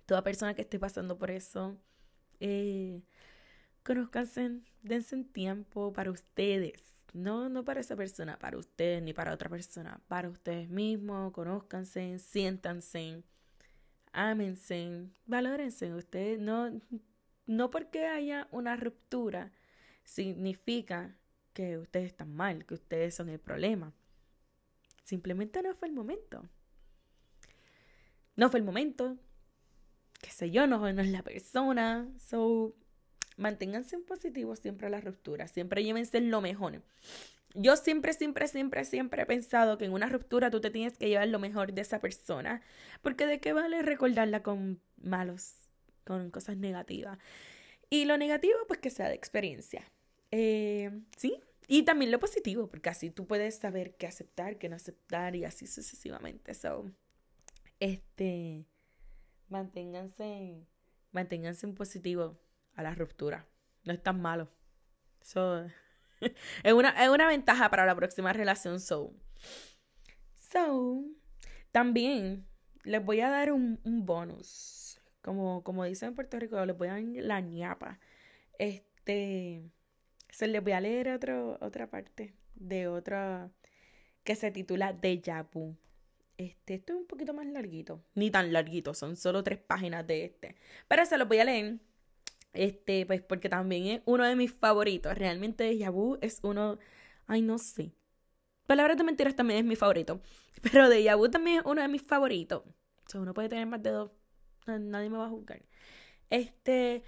toda 0.06 0.24
persona 0.24 0.54
que 0.54 0.64
esté 0.64 0.80
pasando 0.80 1.18
por 1.18 1.32
eso, 1.32 1.78
eh, 2.40 3.02
conozcanse, 3.84 4.62
dense 4.84 5.24
tiempo 5.26 5.94
para 5.94 6.12
ustedes. 6.12 6.82
No, 7.14 7.50
no 7.50 7.66
para 7.66 7.82
esa 7.82 7.96
persona, 7.96 8.40
para 8.40 8.58
ustedes 8.58 9.02
ni 9.04 9.14
para 9.14 9.34
otra 9.34 9.50
persona, 9.50 10.02
para 10.08 10.30
ustedes 10.30 10.70
mismos, 10.70 11.34
conózcanse, 11.34 12.20
siéntanse, 12.20 13.24
ámense, 14.14 15.10
valórense. 15.26 15.94
Ustedes 15.94 16.40
no, 16.40 16.82
no 17.46 17.70
porque 17.70 18.06
haya 18.08 18.48
una 18.52 18.76
ruptura 18.78 19.52
significa 20.04 21.16
que 21.54 21.78
ustedes 21.78 22.08
están 22.08 22.34
mal, 22.34 22.66
que 22.66 22.76
ustedes 22.76 23.16
son 23.16 23.30
el 23.30 23.40
problema. 23.40 23.94
Simplemente 25.04 25.62
no 25.62 25.74
fue 25.76 25.88
el 25.88 25.94
momento. 25.94 26.48
No 28.36 28.50
fue 28.50 28.60
el 28.60 28.66
momento. 28.66 29.18
Qué 30.22 30.30
sé 30.30 30.52
yo, 30.52 30.68
no, 30.68 30.92
no 30.94 31.02
es 31.02 31.10
la 31.10 31.24
persona. 31.24 32.08
So, 32.18 32.76
manténganse 33.38 33.96
en 33.96 34.04
positivo 34.04 34.56
siempre 34.56 34.88
a 34.88 34.90
la 34.90 35.02
ruptura. 35.02 35.48
Siempre 35.48 35.84
llévense 35.84 36.22
lo 36.22 36.42
mejor. 36.42 36.82
Yo 37.54 37.76
siempre, 37.76 38.14
siempre, 38.14 38.48
siempre, 38.48 38.86
siempre 38.86 39.24
he 39.24 39.26
pensado 39.26 39.78
que 39.78 39.86
en 39.86 39.94
una 39.94 40.08
ruptura 40.08 40.50
tú 40.50 40.62
te 40.62 40.72
tienes 40.72 40.98
que 40.98 41.10
llevar 41.10 41.28
lo 41.28 41.40
mejor 41.40 41.74
de 41.74 41.82
esa 41.82 42.00
persona. 42.00 42.62
Porque 43.02 43.26
de 43.26 43.40
qué 43.40 43.54
vale 43.54 43.82
recordarla 43.82 44.44
con 44.44 44.80
malos 44.98 45.56
con 46.06 46.32
cosas 46.32 46.58
negativas. 46.58 47.18
Y 47.90 48.06
lo 48.06 48.18
negativo, 48.18 48.58
pues 48.68 48.80
que 48.80 48.90
sea 48.90 49.10
de 49.10 49.16
experiencia. 49.16 49.84
Eh, 50.32 50.92
sí, 51.18 51.40
y 51.72 51.84
también 51.84 52.12
lo 52.12 52.20
positivo, 52.20 52.68
porque 52.68 52.90
así 52.90 53.12
tú 53.12 53.26
puedes 53.26 53.58
saber 53.58 53.96
qué 53.96 54.06
aceptar, 54.06 54.58
qué 54.58 54.68
no 54.68 54.76
aceptar 54.76 55.38
y 55.38 55.46
así 55.46 55.68
sucesivamente. 55.68 56.54
So, 56.54 56.92
este, 57.80 58.66
manténganse, 59.48 60.68
manténganse 61.14 61.66
en 61.66 61.74
positivo 61.74 62.38
a 62.74 62.84
la 62.84 62.94
ruptura. 62.94 63.48
No 63.86 63.94
es 63.94 64.04
tan 64.04 64.22
malo. 64.22 64.52
So, 65.22 65.66
es, 66.64 66.74
una, 66.74 66.90
es 67.02 67.08
una 67.08 67.26
ventaja 67.28 67.70
para 67.70 67.86
la 67.86 67.96
próxima 67.96 68.34
relación. 68.34 68.82
So, 68.82 69.14
so 70.36 71.06
también 71.72 72.46
les 72.84 73.02
voy 73.02 73.22
a 73.22 73.30
dar 73.30 73.54
un, 73.54 73.80
un 73.86 74.06
bonus 74.06 75.00
como, 75.22 75.64
como 75.64 75.86
dicen 75.86 76.10
en 76.10 76.16
Puerto 76.16 76.38
Rico, 76.38 76.66
les 76.66 76.78
voy 76.78 76.90
a 76.90 76.96
dar 76.96 77.02
la 77.02 77.40
ñapa. 77.40 77.98
Este, 78.60 79.72
se 80.32 80.48
les 80.48 80.64
voy 80.64 80.74
a 80.74 80.82
leer 80.82 81.10
otro, 81.10 81.58
otra 81.62 81.90
parte 81.90 82.34
de 82.56 82.88
otra 82.88 83.52
que 84.24 84.36
se 84.36 84.52
titula 84.52 84.94
Deja 84.94 85.44
Vu. 85.54 85.78
Este, 86.38 86.76
esto 86.76 86.94
es 86.94 87.00
un 87.00 87.06
poquito 87.06 87.34
más 87.34 87.46
larguito, 87.46 88.04
ni 88.16 88.32
tan 88.32 88.52
larguito, 88.52 88.94
son 88.96 89.16
solo 89.16 89.44
tres 89.44 89.60
páginas 89.60 90.08
de 90.08 90.26
este. 90.26 90.56
Pero 90.88 91.06
se 91.06 91.18
los 91.18 91.28
voy 91.28 91.40
a 91.40 91.44
leer, 91.46 91.80
este, 92.54 93.06
pues 93.06 93.22
porque 93.22 93.50
también 93.50 93.86
es 93.88 94.02
uno 94.06 94.26
de 94.26 94.36
mis 94.36 94.52
favoritos. 94.52 95.16
Realmente 95.18 95.66
Deja 95.66 95.92
Vu 95.92 96.18
es 96.22 96.40
uno, 96.42 96.80
ay, 97.28 97.42
no 97.44 97.60
sé. 97.60 97.92
Palabras 98.66 98.98
de 98.98 99.04
mentiras 99.04 99.36
también 99.36 99.60
es 99.60 99.66
mi 99.66 99.76
favorito, 99.76 100.22
pero 100.72 100.90
Deja 100.90 101.16
Vu 101.16 101.30
también 101.30 101.60
es 101.60 101.66
uno 101.66 101.82
de 101.82 101.88
mis 101.88 102.02
favoritos. 102.02 102.64
O 102.66 103.10
sea, 103.10 103.22
uno 103.22 103.34
puede 103.34 103.50
tener 103.50 103.68
más 103.68 103.84
de 103.84 103.92
dos 103.92 104.12
Nadie 104.68 105.10
me 105.10 105.18
va 105.18 105.26
a 105.26 105.30
juzgar. 105.30 105.62
Este, 106.30 107.04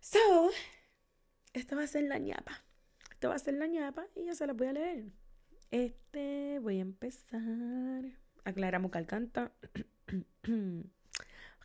so, 0.00 0.50
esta 1.56 1.74
va 1.74 1.84
a 1.84 1.86
ser 1.86 2.04
la 2.04 2.18
ñapa. 2.18 2.64
Esta 3.12 3.28
va 3.28 3.34
a 3.34 3.38
ser 3.38 3.54
la 3.54 3.66
ñapa 3.66 4.06
y 4.14 4.26
ya 4.26 4.34
se 4.34 4.46
la 4.46 4.52
voy 4.52 4.66
a 4.66 4.72
leer. 4.72 5.04
Este, 5.70 6.58
voy 6.60 6.78
a 6.78 6.82
empezar. 6.82 8.04
Aclaramos 8.44 8.90
que 8.90 9.06
canta. 9.06 9.52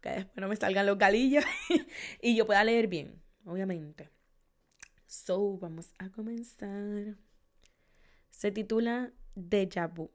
que 0.01 0.09
después 0.09 0.37
no 0.37 0.47
me 0.47 0.55
salgan 0.55 0.85
los 0.85 0.97
galillos 0.97 1.43
y 2.21 2.35
yo 2.35 2.45
pueda 2.47 2.63
leer 2.63 2.87
bien, 2.87 3.21
obviamente. 3.45 4.09
So, 5.05 5.57
vamos 5.57 5.93
a 5.99 6.09
comenzar. 6.09 7.17
Se 8.29 8.51
titula 8.51 9.11
Deja 9.35 9.87
Vu. 9.87 10.09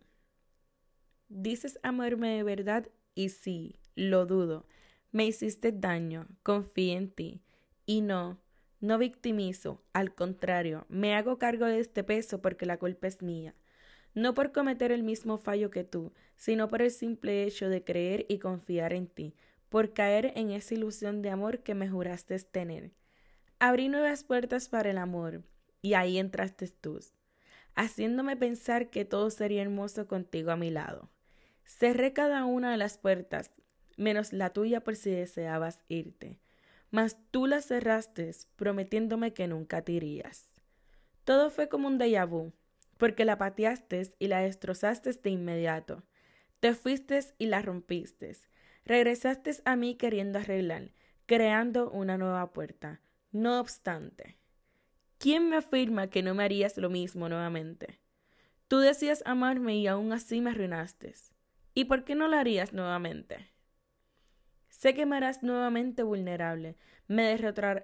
Dices 1.28 1.78
amarme 1.82 2.36
de 2.36 2.42
verdad 2.42 2.88
y 3.14 3.28
sí, 3.28 3.78
lo 3.94 4.26
dudo. 4.26 4.66
Me 5.12 5.26
hiciste 5.26 5.70
daño, 5.70 6.26
confío 6.42 6.96
en 6.96 7.10
ti. 7.10 7.42
Y 7.84 8.00
no, 8.00 8.40
no 8.80 8.98
victimizo, 8.98 9.82
al 9.92 10.14
contrario, 10.14 10.84
me 10.88 11.14
hago 11.14 11.38
cargo 11.38 11.66
de 11.66 11.80
este 11.80 12.04
peso 12.04 12.42
porque 12.42 12.66
la 12.66 12.78
culpa 12.78 13.06
es 13.06 13.22
mía. 13.22 13.54
No 14.14 14.34
por 14.34 14.52
cometer 14.52 14.92
el 14.92 15.02
mismo 15.02 15.38
fallo 15.38 15.70
que 15.70 15.84
tú, 15.84 16.12
sino 16.36 16.68
por 16.68 16.82
el 16.82 16.90
simple 16.90 17.44
hecho 17.44 17.68
de 17.68 17.84
creer 17.84 18.26
y 18.28 18.38
confiar 18.38 18.92
en 18.92 19.06
ti, 19.06 19.34
por 19.68 19.92
caer 19.92 20.32
en 20.36 20.50
esa 20.50 20.74
ilusión 20.74 21.22
de 21.22 21.30
amor 21.30 21.60
que 21.60 21.74
me 21.74 21.88
juraste 21.88 22.38
tener. 22.40 22.92
Abrí 23.58 23.88
nuevas 23.88 24.24
puertas 24.24 24.68
para 24.68 24.90
el 24.90 24.98
amor, 24.98 25.42
y 25.82 25.94
ahí 25.94 26.18
entraste 26.18 26.68
tú, 26.68 27.00
haciéndome 27.74 28.36
pensar 28.36 28.90
que 28.90 29.04
todo 29.04 29.30
sería 29.30 29.62
hermoso 29.62 30.06
contigo 30.06 30.50
a 30.50 30.56
mi 30.56 30.70
lado. 30.70 31.10
Cerré 31.64 32.12
cada 32.12 32.44
una 32.44 32.70
de 32.70 32.76
las 32.76 32.98
puertas, 32.98 33.52
menos 33.96 34.32
la 34.32 34.50
tuya 34.50 34.82
por 34.82 34.96
si 34.96 35.10
deseabas 35.10 35.80
irte. 35.88 36.38
Mas 36.90 37.18
tú 37.31 37.46
la 37.46 37.62
cerraste, 37.62 38.31
prometiéndome 38.57 39.33
que 39.33 39.49
nunca 39.49 39.83
te 39.83 39.92
irías. 39.92 40.53
Todo 41.25 41.51
fue 41.51 41.68
como 41.68 41.88
un 41.88 41.99
déjà 41.99 42.25
vu, 42.29 42.53
porque 42.96 43.25
la 43.25 43.38
pateaste 43.38 44.14
y 44.18 44.29
la 44.29 44.40
destrozaste 44.40 45.12
de 45.12 45.31
inmediato. 45.31 46.05
Te 46.61 46.75
fuiste 46.75 47.20
y 47.38 47.46
la 47.46 47.62
rompiste. 47.62 48.37
Regresaste 48.85 49.51
a 49.64 49.77
mí 49.77 49.96
queriendo 49.96 50.38
arreglar, 50.38 50.92
creando 51.27 51.90
una 51.90 52.16
nueva 52.16 52.53
puerta. 52.53 53.01
No 53.33 53.61
obstante, 53.61 54.38
¿quién 55.18 55.49
me 55.49 55.57
afirma 55.57 56.09
que 56.09 56.22
no 56.22 56.35
me 56.35 56.44
harías 56.44 56.77
lo 56.77 56.88
mismo 56.88 57.29
nuevamente? 57.29 58.01
Tú 58.68 58.79
decías 58.79 59.22
amarme 59.27 59.77
y 59.77 59.87
aún 59.87 60.12
así 60.12 60.40
me 60.40 60.51
arruinaste. 60.51 61.14
¿Y 61.75 61.85
por 61.85 62.05
qué 62.05 62.14
no 62.14 62.29
lo 62.29 62.37
harías 62.37 62.72
nuevamente? 62.72 63.51
Sé 64.76 64.92
que 64.92 65.06
me 65.06 65.16
harás 65.16 65.42
nuevamente 65.42 66.02
vulnerable, 66.02 66.76
me 67.08 67.34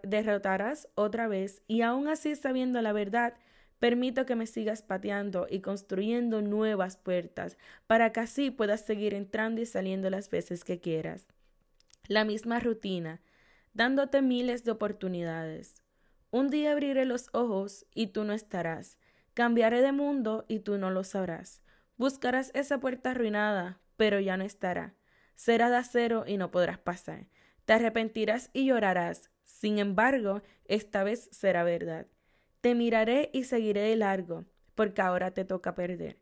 derrotarás 0.03 0.89
otra 0.95 1.27
vez 1.27 1.63
y 1.67 1.81
aún 1.81 2.07
así 2.07 2.37
sabiendo 2.37 2.83
la 2.83 2.93
verdad, 2.93 3.33
permito 3.79 4.27
que 4.27 4.37
me 4.37 4.47
sigas 4.47 4.83
pateando 4.83 5.47
y 5.49 5.61
construyendo 5.61 6.43
nuevas 6.43 6.99
puertas 6.99 7.57
para 7.87 8.13
que 8.13 8.21
así 8.21 8.51
puedas 8.51 8.83
seguir 8.83 9.15
entrando 9.15 9.63
y 9.63 9.67
saliendo 9.67 10.11
las 10.11 10.29
veces 10.29 10.65
que 10.65 10.81
quieras. 10.81 11.27
La 12.09 12.27
misma 12.27 12.61
rutina, 12.61 13.23
dándote 13.73 14.21
miles 14.21 14.63
de 14.65 14.73
oportunidades. 14.73 15.83
Un 16.31 16.51
día 16.51 16.73
abriré 16.73 17.07
los 17.07 17.31
ojos 17.33 17.87
y 17.95 18.09
tú 18.09 18.25
no 18.25 18.35
estarás. 18.35 18.99
Cambiaré 19.33 19.81
de 19.81 19.93
mundo 19.93 20.45
y 20.47 20.59
tú 20.59 20.77
no 20.77 20.91
lo 20.91 21.05
sabrás. 21.05 21.63
Buscarás 21.97 22.51
esa 22.53 22.81
puerta 22.81 23.13
arruinada, 23.13 23.81
pero 23.97 24.21
ya 24.21 24.37
no 24.37 24.45
estará 24.45 24.95
será 25.35 25.71
de 25.71 25.77
acero 25.77 26.25
y 26.27 26.37
no 26.37 26.51
podrás 26.51 26.79
pasar. 26.79 27.29
Te 27.65 27.75
arrepentirás 27.75 28.51
y 28.53 28.67
llorarás. 28.67 29.31
Sin 29.45 29.79
embargo, 29.79 30.43
esta 30.65 31.05
vez 31.05 31.29
será 31.33 31.65
verdad. 31.65 32.07
Te 32.61 32.75
miraré 32.75 33.31
y 33.33 33.45
seguiré 33.45 33.83
de 33.83 33.97
largo, 33.97 34.45
porque 34.75 35.03
ahora 35.03 35.33
te 35.33 35.45
toca 35.45 35.75
perder. 35.75 36.19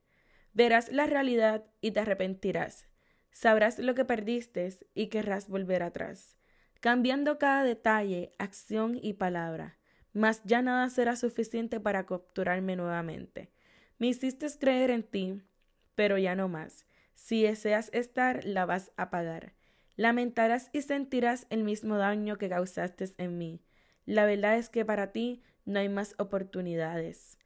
Verás 0.53 0.91
la 0.91 1.07
realidad 1.07 1.65
y 1.81 1.93
te 1.93 2.01
arrepentirás. 2.01 2.87
Sabrás 3.31 3.79
lo 3.79 3.95
que 3.95 4.05
perdiste 4.05 4.69
y 4.95 5.07
querrás 5.07 5.49
volver 5.49 5.83
atrás, 5.83 6.37
cambiando 6.81 7.39
cada 7.39 7.63
detalle, 7.63 8.33
acción 8.39 8.99
y 9.01 9.15
palabra, 9.15 9.79
mas 10.13 10.43
ya 10.45 10.63
nada 10.63 10.89
será 10.91 11.15
suficiente 11.15 11.79
para 11.79 12.07
capturarme 12.07 12.75
nuevamente. 12.75 13.53
Me 13.99 14.09
hiciste 14.09 14.47
creer 14.59 14.91
en 14.91 15.05
ti, 15.05 15.43
pero 15.95 16.19
ya 16.19 16.35
no 16.35 16.49
más. 16.49 16.85
Si 17.23 17.43
deseas 17.43 17.91
estar, 17.93 18.45
la 18.45 18.65
vas 18.65 18.93
a 18.97 19.11
pagar. 19.11 19.53
Lamentarás 19.95 20.71
y 20.73 20.81
sentirás 20.83 21.47
el 21.51 21.63
mismo 21.63 21.97
daño 21.97 22.39
que 22.39 22.49
causaste 22.49 23.05
en 23.19 23.37
mí. 23.37 23.61
La 24.07 24.25
verdad 24.25 24.57
es 24.57 24.71
que 24.71 24.87
para 24.87 25.13
ti 25.13 25.43
no 25.67 25.79
hay 25.79 25.89
más 25.89 26.15
oportunidades. 26.19 27.39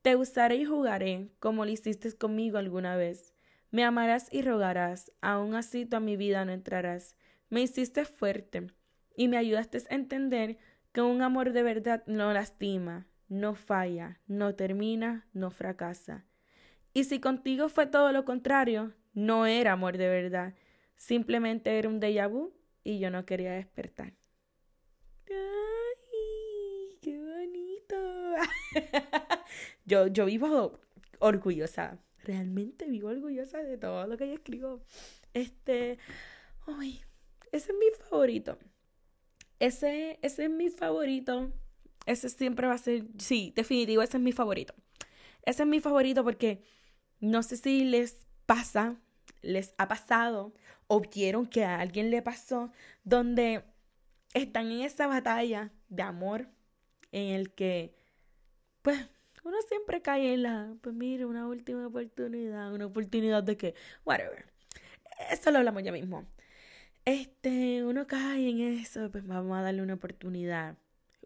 Te 0.00 0.14
usaré 0.16 0.56
y 0.56 0.64
jugaré 0.64 1.32
como 1.40 1.64
lo 1.64 1.70
hiciste 1.72 2.10
conmigo 2.16 2.56
alguna 2.56 2.96
vez. 2.96 3.34
Me 3.72 3.84
amarás 3.84 4.32
y 4.32 4.42
rogarás, 4.42 5.12
aun 5.20 5.54
así 5.54 5.84
tú 5.84 5.96
a 5.96 6.00
mi 6.00 6.16
vida 6.16 6.44
no 6.44 6.52
entrarás. 6.52 7.16
Me 7.50 7.60
hiciste 7.60 8.04
fuerte 8.04 8.68
y 9.16 9.26
me 9.26 9.36
ayudaste 9.36 9.82
a 9.90 9.94
entender 9.96 10.56
que 10.92 11.02
un 11.02 11.20
amor 11.20 11.52
de 11.52 11.64
verdad 11.64 12.04
no 12.06 12.32
lastima, 12.32 13.08
no 13.28 13.54
falla, 13.54 14.20
no 14.28 14.54
termina, 14.54 15.26
no 15.32 15.50
fracasa. 15.50 16.24
Y 16.94 17.04
si 17.04 17.20
contigo 17.20 17.68
fue 17.68 17.86
todo 17.86 18.12
lo 18.12 18.24
contrario, 18.24 18.94
no 19.16 19.46
era 19.46 19.72
amor 19.72 19.96
de 19.96 20.08
verdad, 20.08 20.54
simplemente 20.94 21.78
era 21.78 21.88
un 21.88 22.00
déjà 22.00 22.28
vu 22.28 22.52
y 22.84 22.98
yo 22.98 23.10
no 23.10 23.24
quería 23.24 23.52
despertar. 23.52 24.12
¡Ay, 25.28 26.98
qué 27.00 27.18
bonito! 27.18 27.96
yo, 29.86 30.06
yo 30.08 30.26
vivo 30.26 30.78
orgullosa, 31.18 31.98
realmente 32.24 32.84
vivo 32.84 33.08
orgullosa 33.08 33.62
de 33.62 33.78
todo 33.78 34.06
lo 34.06 34.18
que 34.18 34.28
yo 34.28 34.34
escribo. 34.34 34.82
Este, 35.32 35.98
ay, 36.66 37.00
ese 37.52 37.72
es 37.72 37.78
mi 37.78 37.86
favorito. 38.10 38.58
Ese, 39.58 40.18
ese 40.20 40.44
es 40.44 40.50
mi 40.50 40.68
favorito. 40.68 41.50
Ese 42.04 42.28
siempre 42.28 42.66
va 42.66 42.74
a 42.74 42.78
ser, 42.78 43.06
sí, 43.16 43.54
definitivo, 43.56 44.02
ese 44.02 44.18
es 44.18 44.22
mi 44.22 44.32
favorito. 44.32 44.74
Ese 45.46 45.62
es 45.62 45.68
mi 45.68 45.80
favorito 45.80 46.22
porque 46.22 46.62
no 47.18 47.42
sé 47.42 47.56
si 47.56 47.84
les 47.84 48.26
pasa, 48.44 49.00
les 49.42 49.74
ha 49.78 49.88
pasado 49.88 50.52
o 50.88 51.00
vieron 51.00 51.46
que 51.46 51.64
a 51.64 51.80
alguien 51.80 52.10
le 52.10 52.22
pasó, 52.22 52.72
donde 53.04 53.64
están 54.34 54.70
en 54.70 54.82
esa 54.82 55.06
batalla 55.06 55.72
de 55.88 56.02
amor 56.02 56.48
en 57.12 57.34
el 57.34 57.52
que, 57.52 57.94
pues, 58.82 59.08
uno 59.44 59.56
siempre 59.68 60.02
cae 60.02 60.34
en 60.34 60.42
la, 60.42 60.74
pues 60.80 60.94
mira, 60.94 61.26
una 61.26 61.46
última 61.46 61.86
oportunidad, 61.86 62.72
una 62.72 62.86
oportunidad 62.86 63.42
de 63.42 63.56
que, 63.56 63.74
whatever. 64.04 64.46
Eso 65.30 65.50
lo 65.50 65.58
hablamos 65.58 65.82
ya 65.82 65.92
mismo. 65.92 66.26
Este, 67.04 67.84
uno 67.84 68.06
cae 68.06 68.50
en 68.50 68.60
eso, 68.60 69.10
pues 69.12 69.24
vamos 69.26 69.56
a 69.56 69.62
darle 69.62 69.82
una 69.82 69.94
oportunidad. 69.94 70.76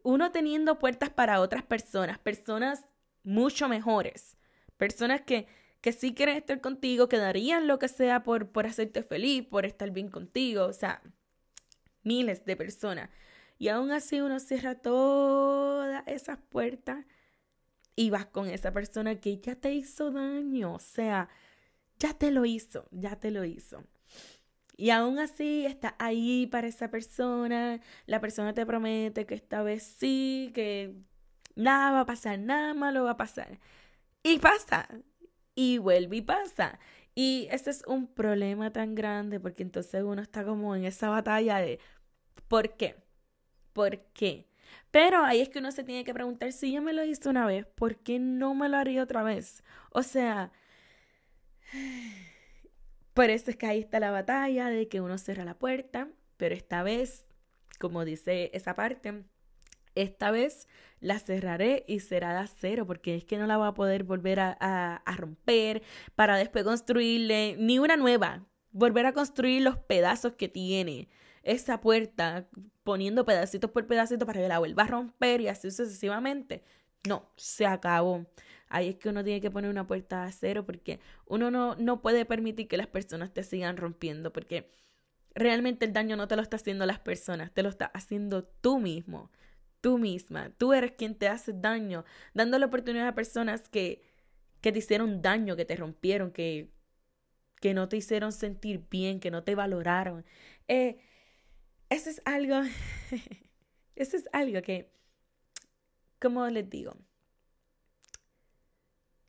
Uno 0.03 0.31
teniendo 0.31 0.79
puertas 0.79 1.11
para 1.11 1.41
otras 1.41 1.63
personas, 1.63 2.19
personas 2.19 2.85
mucho 3.25 3.69
mejores, 3.69 4.37
personas 4.77 5.23
que, 5.23 5.47
que 5.81 5.93
sí 5.93 6.15
quieren 6.15 6.37
estar 6.37 6.61
contigo, 6.61 7.09
que 7.09 7.19
darían 7.19 7.67
lo 7.67 7.79
que 7.79 7.89
sea 7.89 8.23
por, 8.23 8.51
por 8.51 8.67
hacerte 8.67 9.03
feliz, 9.03 9.47
por 9.47 9.65
estar 9.65 9.91
bien 9.91 10.09
contigo, 10.09 10.67
o 10.67 10.73
sea, 10.73 11.03
miles 12.03 12.45
de 12.45 12.57
personas. 12.57 13.11
Y 13.59 13.69
aún 13.69 13.91
así 13.93 14.21
uno 14.21 14.41
cierra 14.41 14.75
todas 14.75 16.03
esas 16.07 16.39
puertas 16.49 17.05
y 17.97 18.11
vas 18.11 18.27
con 18.27 18.49
esa 18.49 18.73
persona 18.73 19.21
que 19.21 19.39
ya 19.39 19.55
te 19.57 19.75
hizo 19.75 20.11
daño, 20.11 20.75
o 20.75 20.79
sea, 20.79 21.29
ya 21.99 22.15
te 22.15 22.31
lo 22.31 22.47
hizo, 22.47 22.89
ya 22.91 23.17
te 23.17 23.31
lo 23.31 23.45
hizo. 23.45 23.85
Y 24.77 24.91
aún 24.91 25.19
así 25.19 25.67
está 25.67 25.95
ahí 25.99 26.47
para 26.47 26.67
esa 26.67 26.91
persona, 26.91 27.81
la 28.07 28.21
persona 28.21 28.55
te 28.55 28.65
promete 28.65 29.27
que 29.27 29.35
esta 29.35 29.63
vez 29.63 29.83
sí, 29.83 30.51
que 30.55 30.95
nada 31.55 31.93
va 31.93 32.01
a 32.01 32.07
pasar, 32.07 32.39
nada 32.39 32.73
malo 32.73 33.05
va 33.05 33.13
a 33.13 33.17
pasar. 33.19 33.61
Y 34.23 34.39
pasa, 34.39 34.89
y 35.61 35.77
vuelve 35.77 36.17
y 36.17 36.23
pasa. 36.23 36.79
Y 37.15 37.47
ese 37.51 37.69
es 37.69 37.83
un 37.87 38.07
problema 38.07 38.73
tan 38.73 38.95
grande 38.95 39.39
porque 39.39 39.63
entonces 39.63 40.03
uno 40.03 40.23
está 40.23 40.43
como 40.43 40.75
en 40.75 40.87
esa 40.87 41.11
batalla 41.11 41.59
de 41.59 41.79
¿por 42.49 42.77
qué? 42.79 42.97
¿Por 43.75 43.99
qué? 44.15 44.49
Pero 44.91 45.23
ahí 45.23 45.43
es 45.43 45.51
que 45.51 45.59
uno 45.59 45.71
se 45.71 45.85
tiene 45.85 46.05
que 46.05 46.15
preguntar, 46.15 46.53
si 46.53 46.73
ya 46.73 46.81
me 46.81 46.95
lo 46.95 47.05
hice 47.05 47.29
una 47.29 47.45
vez, 47.45 47.67
¿por 47.67 47.97
qué 47.97 48.19
no 48.19 48.55
me 48.55 48.71
lo 48.71 48.79
haría 48.79 49.03
otra 49.03 49.23
vez? 49.23 49.63
O 49.91 50.03
sea, 50.03 50.51
por 53.15 53.29
eso 53.29 53.51
es 53.51 53.57
que 53.57 53.67
ahí 53.67 53.81
está 53.81 54.01
la 54.01 54.11
batalla 54.11 54.71
de 54.71 54.89
que 54.89 55.03
uno 55.03 55.19
cierra 55.19 55.45
la 55.45 55.59
puerta, 55.59 56.09
pero 56.39 56.55
esta 56.55 56.83
vez, 56.83 57.27
como 57.79 58.07
dice 58.07 58.51
esa 58.55 58.75
parte, 58.75 59.25
esta 59.95 60.31
vez 60.31 60.69
la 61.01 61.19
cerraré 61.19 61.85
y 61.89 62.01
será 62.01 62.33
de 62.33 62.41
acero, 62.41 62.87
porque 62.87 63.17
es 63.17 63.25
que 63.25 63.39
no 63.39 63.47
la 63.47 63.57
va 63.57 63.69
a 63.69 63.75
poder 63.75 64.05
volver 64.05 64.39
a, 64.41 65.03
romper 65.17 65.83
para 66.15 66.37
después 66.37 66.65
construirle 66.65 67.57
ni 67.59 67.79
una 67.79 67.97
nueva, 67.97 68.47
volver 68.71 69.07
a 69.07 69.13
construir 69.13 69.63
los 69.63 69.79
pedazos 69.79 70.35
que 70.35 70.49
tiene 70.49 71.09
esa 71.43 71.81
puerta 71.81 72.49
poniendo 72.85 73.25
pedacitos 73.25 73.71
por 73.71 73.87
pedacitos 73.87 74.27
para 74.27 74.41
que 74.41 74.49
la 74.49 74.59
vuelva 74.59 74.83
a 74.85 74.89
romper 74.89 75.41
y 75.41 75.49
así 75.49 75.71
sucesivamente. 75.71 76.63
No, 77.09 77.31
se 77.37 77.65
acabó. 77.65 78.27
Ahí 78.69 78.91
es 78.91 78.97
que 78.97 79.09
uno 79.09 79.25
tiene 79.25 79.41
que 79.41 79.51
poner 79.51 79.71
una 79.71 79.87
puerta 79.87 80.23
de 80.23 80.29
acero 80.29 80.67
porque 80.67 81.01
uno 81.27 81.51
no, 81.51 81.77
no 81.77 82.03
puede 82.03 82.27
permitir 82.27 82.69
que 82.69 82.77
las 82.77 82.87
personas 82.87 83.33
te 83.33 83.43
sigan 83.43 83.79
rompiendo 83.79 84.33
porque 84.33 84.71
realmente 85.35 85.87
el 85.87 85.93
daño 85.93 86.17
no 86.17 86.29
te 86.29 86.37
lo 86.37 86.43
está 86.43 86.57
haciendo 86.57 86.87
las 86.87 87.01
personas, 87.01 87.53
te 87.53 87.63
lo 87.63 87.69
está 87.69 87.87
haciendo 87.87 88.45
tú 88.45 88.79
mismo, 88.79 89.31
tú 89.81 89.99
misma. 89.99 90.51
Tú 90.59 90.73
eres 90.73 90.93
quien 90.93 91.15
te 91.15 91.29
hace 91.29 91.53
daño, 91.53 92.05
dando 92.35 92.59
la 92.59 92.67
oportunidad 92.67 93.09
a 93.09 93.15
personas 93.15 93.69
que, 93.69 94.03
que 94.61 94.73
te 94.73 94.79
hicieron 94.81 95.23
daño, 95.23 95.57
que 95.57 95.65
te 95.65 95.77
rompieron, 95.77 96.33
que, 96.33 96.71
que 97.61 97.75
no 97.75 97.89
te 97.89 97.97
hicieron 97.97 98.33
sentir 98.33 98.87
bien, 98.91 99.21
que 99.21 99.31
no 99.31 99.45
te 99.45 99.55
valoraron. 99.55 100.25
Eh, 100.69 100.99
eso 101.91 102.11
es 102.11 102.23
algo, 102.25 102.57
eso 103.97 104.17
es 104.17 104.29
algo 104.33 104.63
que, 104.63 104.91
como 106.21 106.47
les 106.49 106.69
digo, 106.71 106.97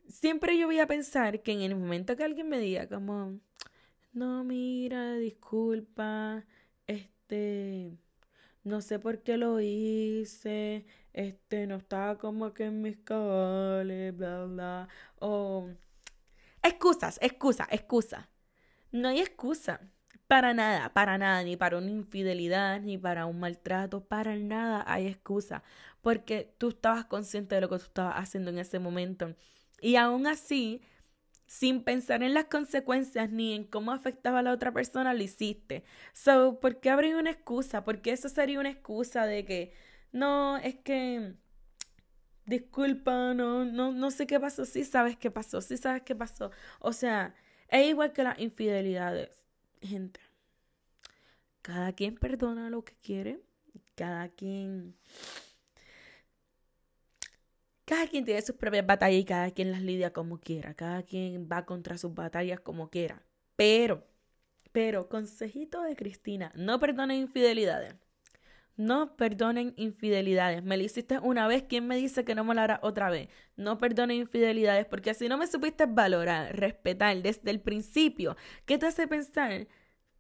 siempre 0.07 0.57
yo 0.57 0.67
voy 0.67 0.79
a 0.79 0.87
pensar 0.87 1.41
que 1.41 1.51
en 1.53 1.61
el 1.61 1.75
momento 1.75 2.15
que 2.15 2.23
alguien 2.23 2.49
me 2.49 2.59
diga 2.59 2.87
como, 2.87 3.39
no, 4.13 4.43
mira, 4.43 5.15
disculpa, 5.15 6.45
este, 6.87 7.97
no 8.63 8.82
sé 8.82 9.00
por 9.00 9.24
qué 9.24 9.38
lo 9.38 9.60
hice, 9.60 10.86
este, 11.13 11.67
no 11.67 11.76
estaba 11.78 12.17
como 12.17 12.54
que 12.54 12.65
en 12.65 12.82
mis 12.82 12.97
cabales, 12.97 14.15
bla, 14.15 14.45
bla, 14.45 14.88
o... 15.19 15.69
Excusas, 16.63 17.17
excusa, 17.21 17.67
excusa. 17.71 18.30
No 18.91 19.08
hay 19.10 19.19
excusa. 19.19 19.82
Para 20.28 20.54
nada, 20.54 20.93
para 20.93 21.17
nada, 21.17 21.43
ni 21.43 21.58
para 21.58 21.78
una 21.78 21.89
infidelidad, 21.89 22.80
ni 22.82 22.97
para 22.97 23.26
un 23.26 23.39
maltrato, 23.39 24.06
para 24.06 24.36
nada 24.38 24.84
hay 24.88 25.08
excusa, 25.08 25.63
porque 26.02 26.54
tú 26.58 26.69
estabas 26.69 27.06
consciente 27.06 27.56
de 27.56 27.62
lo 27.62 27.69
que 27.69 27.78
tú 27.80 27.86
estabas 27.86 28.15
haciendo 28.17 28.52
en 28.52 28.60
ese 28.60 28.80
momento. 28.80 29.36
Y 29.82 29.95
aún 29.97 30.28
así, 30.28 30.82
sin 31.51 31.83
pensar 31.83 32.23
en 32.23 32.33
las 32.33 32.45
consecuencias 32.45 33.29
ni 33.29 33.53
en 33.53 33.65
cómo 33.65 33.91
afectaba 33.91 34.39
a 34.39 34.41
la 34.41 34.53
otra 34.53 34.71
persona, 34.71 35.13
lo 35.13 35.21
hiciste. 35.21 35.83
So, 36.13 36.61
¿por 36.61 36.79
qué 36.79 36.89
habría 36.89 37.17
una 37.17 37.31
excusa? 37.31 37.83
Porque 37.83 38.13
eso 38.13 38.29
sería 38.29 38.57
una 38.57 38.69
excusa 38.69 39.25
de 39.25 39.43
que, 39.43 39.73
no, 40.13 40.55
es 40.59 40.75
que, 40.75 41.33
disculpa, 42.45 43.33
no, 43.33 43.65
no, 43.65 43.91
no 43.91 44.11
sé 44.11 44.27
qué 44.27 44.39
pasó, 44.39 44.63
sí 44.63 44.85
sabes 44.85 45.17
qué 45.17 45.29
pasó, 45.29 45.59
sí 45.59 45.75
sabes 45.75 46.03
qué 46.03 46.15
pasó. 46.15 46.51
O 46.79 46.93
sea, 46.93 47.35
es 47.67 47.85
igual 47.85 48.13
que 48.13 48.23
las 48.23 48.39
infidelidades 48.39 49.29
gente, 49.81 50.21
cada 51.61 51.91
quien 51.91 52.15
perdona 52.15 52.69
lo 52.69 52.85
que 52.85 52.93
quiere, 53.03 53.41
cada 53.95 54.29
quien... 54.29 54.95
Cada 57.91 58.08
quien 58.08 58.23
tiene 58.23 58.41
sus 58.41 58.56
propias 58.56 58.86
batallas 58.86 59.19
y 59.19 59.25
cada 59.25 59.51
quien 59.51 59.69
las 59.69 59.82
lidia 59.82 60.13
como 60.13 60.39
quiera. 60.39 60.73
Cada 60.75 61.04
quien 61.04 61.49
va 61.51 61.65
contra 61.65 61.97
sus 61.97 62.13
batallas 62.15 62.62
como 62.62 62.89
quiera. 62.89 63.21
Pero, 63.58 64.08
pero, 64.71 65.10
consejito 65.10 65.82
de 65.82 65.97
Cristina, 65.97 66.54
no 66.56 66.80
perdonen 66.80 67.17
infidelidades. 67.17 67.95
No 68.77 69.17
perdonen 69.17 69.73
infidelidades. 69.75 70.63
Me 70.63 70.77
lo 70.77 70.84
hiciste 70.84 71.19
una 71.19 71.49
vez, 71.49 71.63
¿quién 71.67 71.86
me 71.86 71.97
dice 71.97 72.23
que 72.23 72.34
no 72.34 72.45
me 72.45 72.56
lo 72.56 72.62
hará 72.62 72.80
otra 72.82 73.10
vez? 73.10 73.27
No 73.58 73.77
perdonen 73.77 74.19
infidelidades, 74.19 74.86
porque 74.86 75.10
así 75.10 75.27
no 75.27 75.38
me 75.38 75.47
supiste 75.47 75.86
valorar, 75.86 76.58
respetar 76.58 77.21
desde 77.21 77.51
el 77.51 77.60
principio, 77.60 78.38
¿qué 78.65 78.77
te 78.77 78.86
hace 78.86 79.06
pensar 79.06 79.67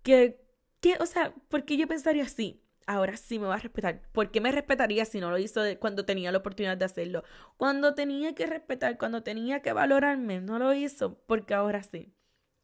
que, 0.03 0.41
que 0.81 0.97
o 0.99 1.05
sea, 1.05 1.33
por 1.47 1.63
qué 1.63 1.77
yo 1.77 1.87
pensaría 1.87 2.23
así? 2.23 2.60
Ahora 2.87 3.17
sí 3.17 3.39
me 3.39 3.47
va 3.47 3.55
a 3.55 3.59
respetar. 3.59 4.01
¿Por 4.11 4.31
qué 4.31 4.41
me 4.41 4.51
respetaría 4.51 5.05
si 5.05 5.19
no 5.19 5.29
lo 5.31 5.37
hizo 5.37 5.61
cuando 5.79 6.05
tenía 6.05 6.31
la 6.31 6.39
oportunidad 6.39 6.77
de 6.77 6.85
hacerlo? 6.85 7.23
Cuando 7.57 7.93
tenía 7.95 8.33
que 8.35 8.45
respetar, 8.45 8.97
cuando 8.97 9.23
tenía 9.23 9.61
que 9.61 9.73
valorarme, 9.73 10.41
no 10.41 10.59
lo 10.59 10.73
hizo, 10.73 11.19
porque 11.27 11.53
ahora 11.53 11.83
sí. 11.83 12.13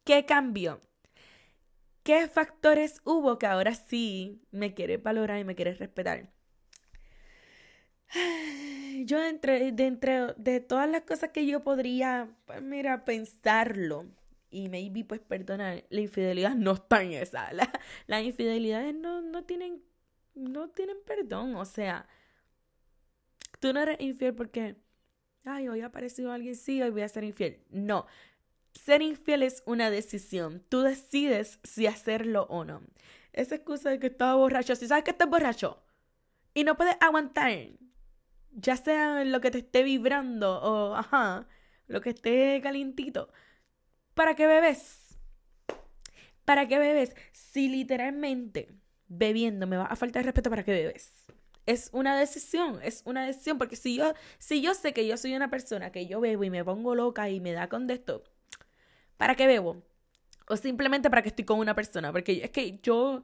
¿Qué 0.04 0.26
cambió? 0.26 0.80
¿Qué 2.02 2.26
factores 2.26 3.00
hubo 3.04 3.38
que 3.38 3.46
ahora 3.46 3.74
sí 3.74 4.42
me 4.50 4.74
quieres 4.74 5.02
valorar 5.02 5.38
y 5.40 5.44
me 5.44 5.54
quieres 5.54 5.78
respetar? 5.78 6.30
Yo 9.04 9.22
entre, 9.24 9.72
de, 9.72 9.86
entre, 9.86 10.34
de 10.36 10.60
todas 10.60 10.88
las 10.88 11.02
cosas 11.02 11.30
que 11.30 11.46
yo 11.46 11.62
podría, 11.62 12.28
pues 12.46 12.62
mira, 12.62 13.04
pensarlo 13.04 14.06
y 14.50 14.68
maybe 14.68 15.04
pues 15.04 15.20
perdonar, 15.20 15.84
la 15.90 16.00
infidelidad 16.00 16.54
no 16.54 16.72
está 16.72 17.02
en 17.02 17.12
esa. 17.12 17.52
La, 17.52 17.70
las 18.06 18.22
infidelidades 18.22 18.94
no, 18.94 19.20
no 19.20 19.44
tienen, 19.44 19.82
no 20.38 20.70
tienen 20.70 20.96
perdón. 21.06 21.56
O 21.56 21.64
sea, 21.64 22.06
tú 23.60 23.72
no 23.72 23.80
eres 23.80 24.00
infiel 24.00 24.34
porque, 24.34 24.76
ay, 25.44 25.68
hoy 25.68 25.80
ha 25.80 25.86
aparecido 25.86 26.32
alguien, 26.32 26.54
sí, 26.56 26.80
hoy 26.82 26.90
voy 26.90 27.02
a 27.02 27.08
ser 27.08 27.24
infiel. 27.24 27.64
No. 27.70 28.06
Ser 28.72 29.02
infiel 29.02 29.42
es 29.42 29.62
una 29.66 29.90
decisión. 29.90 30.64
Tú 30.68 30.82
decides 30.82 31.58
si 31.64 31.86
hacerlo 31.86 32.46
o 32.48 32.64
no. 32.64 32.82
Esa 33.32 33.56
excusa 33.56 33.90
de 33.90 33.98
que 33.98 34.08
estaba 34.08 34.34
borracho, 34.34 34.76
si 34.76 34.86
sabes 34.86 35.04
que 35.04 35.10
estás 35.10 35.28
borracho 35.28 35.82
y 36.54 36.64
no 36.64 36.76
puedes 36.76 36.96
aguantar, 37.00 37.52
ya 38.52 38.76
sea 38.76 39.24
lo 39.24 39.40
que 39.40 39.50
te 39.50 39.58
esté 39.58 39.82
vibrando 39.82 40.60
o, 40.60 40.94
ajá, 40.94 41.46
lo 41.86 42.00
que 42.00 42.10
esté 42.10 42.60
calientito, 42.62 43.30
¿para 44.14 44.34
qué 44.34 44.46
bebes? 44.46 45.16
¿Para 46.44 46.66
qué 46.66 46.78
bebes? 46.78 47.14
Si 47.32 47.68
literalmente 47.68 48.70
bebiendo 49.08 49.66
me 49.66 49.76
va 49.76 49.84
a 49.84 49.96
faltar 49.96 50.24
respeto, 50.24 50.50
¿para 50.50 50.64
qué 50.64 50.72
bebes? 50.72 51.26
Es 51.66 51.90
una 51.92 52.18
decisión, 52.18 52.80
es 52.82 53.02
una 53.04 53.26
decisión, 53.26 53.58
porque 53.58 53.76
si 53.76 53.96
yo, 53.96 54.14
si 54.38 54.62
yo 54.62 54.74
sé 54.74 54.92
que 54.92 55.06
yo 55.06 55.16
soy 55.16 55.34
una 55.34 55.50
persona 55.50 55.92
que 55.92 56.06
yo 56.06 56.20
bebo 56.20 56.44
y 56.44 56.50
me 56.50 56.64
pongo 56.64 56.94
loca 56.94 57.28
y 57.28 57.40
me 57.40 57.52
da 57.52 57.68
con 57.68 57.90
esto, 57.90 58.24
¿para 59.16 59.34
qué 59.34 59.46
bebo? 59.46 59.82
O 60.48 60.56
simplemente 60.56 61.10
para 61.10 61.22
que 61.22 61.28
estoy 61.28 61.44
con 61.44 61.58
una 61.58 61.74
persona, 61.74 62.12
porque 62.12 62.40
es 62.42 62.50
que 62.50 62.78
yo 62.82 63.22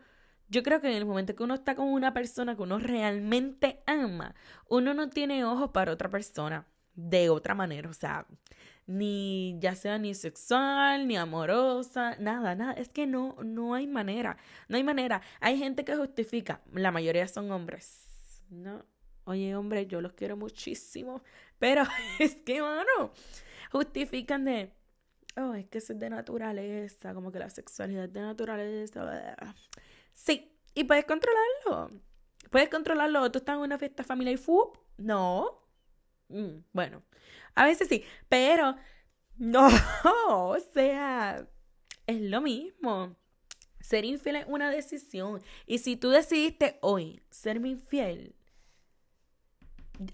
yo 0.48 0.62
creo 0.62 0.80
que 0.80 0.88
en 0.88 0.94
el 0.94 1.06
momento 1.06 1.34
que 1.34 1.42
uno 1.42 1.54
está 1.54 1.74
con 1.74 1.88
una 1.88 2.12
persona 2.12 2.54
que 2.54 2.62
uno 2.62 2.78
realmente 2.78 3.82
ama, 3.86 4.34
uno 4.68 4.94
no 4.94 5.08
tiene 5.08 5.44
ojos 5.44 5.70
para 5.70 5.92
otra 5.92 6.10
persona 6.10 6.66
de 6.94 7.30
otra 7.30 7.54
manera, 7.54 7.88
o 7.90 7.94
sea, 7.94 8.26
ni 8.86 9.58
ya 9.60 9.74
sea 9.74 9.98
ni 9.98 10.14
sexual, 10.14 11.06
ni 11.06 11.16
amorosa, 11.16 12.16
nada, 12.18 12.54
nada, 12.54 12.72
es 12.74 12.88
que 12.88 13.06
no 13.06 13.36
no 13.42 13.74
hay 13.74 13.86
manera, 13.86 14.36
no 14.68 14.76
hay 14.76 14.84
manera. 14.84 15.22
Hay 15.40 15.58
gente 15.58 15.84
que 15.84 15.96
justifica, 15.96 16.60
la 16.72 16.90
mayoría 16.90 17.26
son 17.28 17.50
hombres. 17.50 18.42
No, 18.50 18.84
oye, 19.24 19.56
hombre, 19.56 19.86
yo 19.86 20.00
los 20.00 20.12
quiero 20.12 20.36
muchísimo, 20.36 21.22
pero 21.58 21.82
es 22.18 22.34
que 22.36 22.60
mano, 22.60 23.12
justifican 23.70 24.44
de 24.44 24.72
oh, 25.36 25.54
es 25.54 25.66
que 25.66 25.78
eso 25.78 25.92
es 25.92 25.98
de 25.98 26.10
naturaleza, 26.10 27.14
como 27.14 27.32
que 27.32 27.38
la 27.38 27.50
sexualidad 27.50 28.04
es 28.04 28.12
de 28.12 28.20
naturaleza. 28.20 29.54
Sí, 30.12 30.52
y 30.74 30.84
puedes 30.84 31.04
controlarlo. 31.04 31.90
Puedes 32.50 32.68
controlarlo. 32.68 33.30
Tú 33.30 33.38
estás 33.38 33.56
en 33.56 33.62
una 33.62 33.78
fiesta 33.78 34.04
familiar 34.04 34.34
y 34.34 34.38
fu. 34.38 34.72
No. 34.96 35.63
Mm, 36.28 36.58
bueno, 36.72 37.02
a 37.54 37.64
veces 37.64 37.88
sí, 37.88 38.04
pero 38.28 38.76
no. 39.36 39.68
O 40.28 40.58
sea, 40.72 41.46
es 42.06 42.20
lo 42.20 42.40
mismo. 42.40 43.16
Ser 43.80 44.04
infiel 44.04 44.36
es 44.36 44.46
una 44.48 44.70
decisión. 44.70 45.42
Y 45.66 45.78
si 45.78 45.96
tú 45.96 46.10
decidiste 46.10 46.78
hoy 46.80 47.22
serme 47.30 47.68
infiel, 47.68 48.34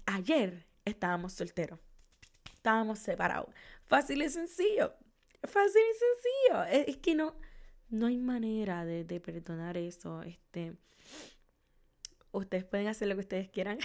ayer 0.05 0.67
estábamos 0.85 1.33
solteros. 1.33 1.79
Estábamos 2.53 2.99
separados. 2.99 3.53
Fácil 3.85 4.21
y 4.21 4.29
sencillo. 4.29 4.93
Fácil 5.43 5.81
y 5.81 6.53
sencillo. 6.53 6.85
Es, 6.87 6.97
que 6.97 7.15
no 7.15 7.35
no 7.89 8.07
hay 8.07 8.17
manera 8.17 8.85
de, 8.85 9.19
perdonar 9.19 9.77
eso. 9.77 10.23
Este, 10.23 10.75
ustedes 12.31 12.63
pueden 12.63 12.87
hacer 12.87 13.07
lo 13.07 13.15
que 13.15 13.21
ustedes 13.21 13.49
quieran. 13.49 13.79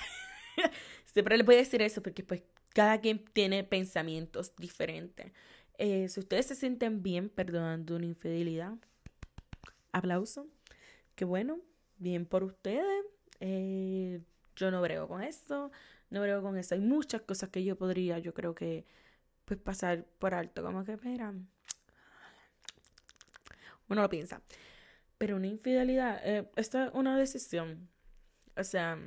Siempre 1.16 1.38
les 1.38 1.46
voy 1.46 1.54
a 1.54 1.58
decir 1.60 1.80
eso 1.80 2.02
porque 2.02 2.22
pues 2.22 2.42
cada 2.74 3.00
quien 3.00 3.24
tiene 3.24 3.64
pensamientos 3.64 4.54
diferentes. 4.54 5.32
Eh, 5.78 6.10
si 6.10 6.20
ustedes 6.20 6.44
se 6.44 6.54
sienten 6.54 7.02
bien 7.02 7.30
perdonando 7.30 7.96
una 7.96 8.04
infidelidad, 8.04 8.74
aplauso. 9.92 10.46
Qué 11.14 11.24
bueno, 11.24 11.58
bien 11.96 12.26
por 12.26 12.44
ustedes. 12.44 13.06
Eh, 13.40 14.20
yo 14.56 14.70
no 14.70 14.82
brego 14.82 15.08
con 15.08 15.22
eso, 15.22 15.72
no 16.10 16.20
brego 16.20 16.42
con 16.42 16.58
eso. 16.58 16.74
Hay 16.74 16.82
muchas 16.82 17.22
cosas 17.22 17.48
que 17.48 17.64
yo 17.64 17.76
podría, 17.78 18.18
yo 18.18 18.34
creo 18.34 18.54
que, 18.54 18.84
pues 19.46 19.58
pasar 19.58 20.04
por 20.18 20.34
alto. 20.34 20.62
Como 20.62 20.84
que, 20.84 20.92
espera, 20.92 21.32
uno 23.88 24.02
lo 24.02 24.10
piensa. 24.10 24.42
Pero 25.16 25.36
una 25.36 25.46
infidelidad, 25.46 26.20
eh, 26.24 26.46
esto 26.56 26.78
es 26.84 26.90
una 26.92 27.16
decisión. 27.16 27.88
O 28.54 28.64
sea, 28.64 28.98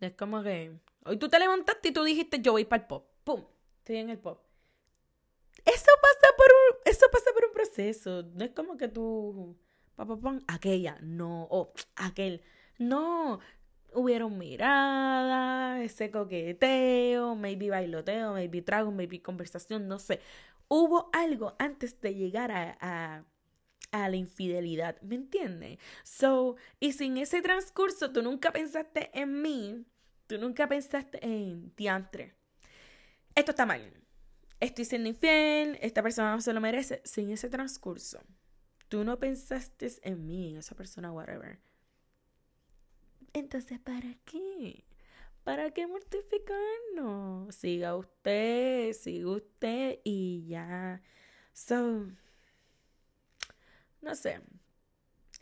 es 0.00 0.14
como 0.14 0.42
que 0.42 0.80
hoy 1.04 1.16
tú 1.18 1.28
te 1.28 1.38
levantaste 1.38 1.88
y 1.88 1.92
tú 1.92 2.02
dijiste 2.04 2.40
yo 2.40 2.52
voy 2.52 2.64
para 2.64 2.82
el 2.82 2.88
pop. 2.88 3.06
¡Pum! 3.24 3.44
Estoy 3.78 3.96
en 3.96 4.10
el 4.10 4.18
pop. 4.18 4.40
Eso 5.64 5.90
pasa 6.00 6.36
por 6.36 6.46
un, 6.46 6.80
eso 6.84 7.06
pasa 7.12 7.30
por 7.34 7.44
un 7.44 7.52
proceso. 7.52 8.22
No 8.34 8.44
es 8.44 8.50
como 8.52 8.76
que 8.76 8.88
tú, 8.88 9.56
papá, 9.96 10.18
aquella, 10.48 10.98
no, 11.02 11.44
o 11.50 11.72
aquel. 11.96 12.42
No, 12.78 13.38
hubieron 13.94 14.38
miradas, 14.38 15.82
ese 15.82 16.10
coqueteo, 16.10 17.36
maybe 17.36 17.70
bailoteo, 17.70 18.32
maybe 18.32 18.62
trago, 18.62 18.90
maybe 18.90 19.22
conversación, 19.22 19.88
no 19.88 19.98
sé. 19.98 20.20
Hubo 20.68 21.10
algo 21.12 21.54
antes 21.58 22.00
de 22.00 22.14
llegar 22.14 22.50
a 22.50 23.24
a 23.92 24.08
la 24.08 24.16
infidelidad, 24.16 25.00
¿me 25.02 25.14
entiendes? 25.14 25.78
So, 26.02 26.56
y 26.80 26.92
sin 26.92 27.18
ese 27.18 27.42
transcurso 27.42 28.10
tú 28.10 28.22
nunca 28.22 28.50
pensaste 28.50 29.10
en 29.12 29.42
mí, 29.42 29.84
tú 30.26 30.38
nunca 30.38 30.68
pensaste 30.68 31.18
en 31.24 31.74
diantre. 31.76 32.34
Esto 33.34 33.52
está 33.52 33.66
mal. 33.66 33.92
Estoy 34.60 34.84
siendo 34.84 35.08
infiel, 35.08 35.78
esta 35.80 36.02
persona 36.02 36.34
no 36.34 36.40
se 36.40 36.52
lo 36.52 36.60
merece. 36.60 37.00
Sin 37.04 37.30
ese 37.30 37.48
transcurso, 37.48 38.20
tú 38.88 39.04
no 39.04 39.18
pensaste 39.18 39.90
en 40.02 40.26
mí, 40.26 40.50
en 40.50 40.58
esa 40.58 40.74
persona, 40.74 41.10
whatever. 41.12 41.58
Entonces, 43.32 43.80
¿para 43.80 44.14
qué? 44.24 44.84
¿Para 45.44 45.72
qué 45.72 45.86
mortificarnos? 45.86 47.54
Siga 47.54 47.96
usted, 47.96 48.92
siga 48.92 49.30
usted 49.30 49.98
y 50.04 50.46
ya. 50.46 51.02
So, 51.52 52.06
no 54.00 54.14
sé, 54.14 54.40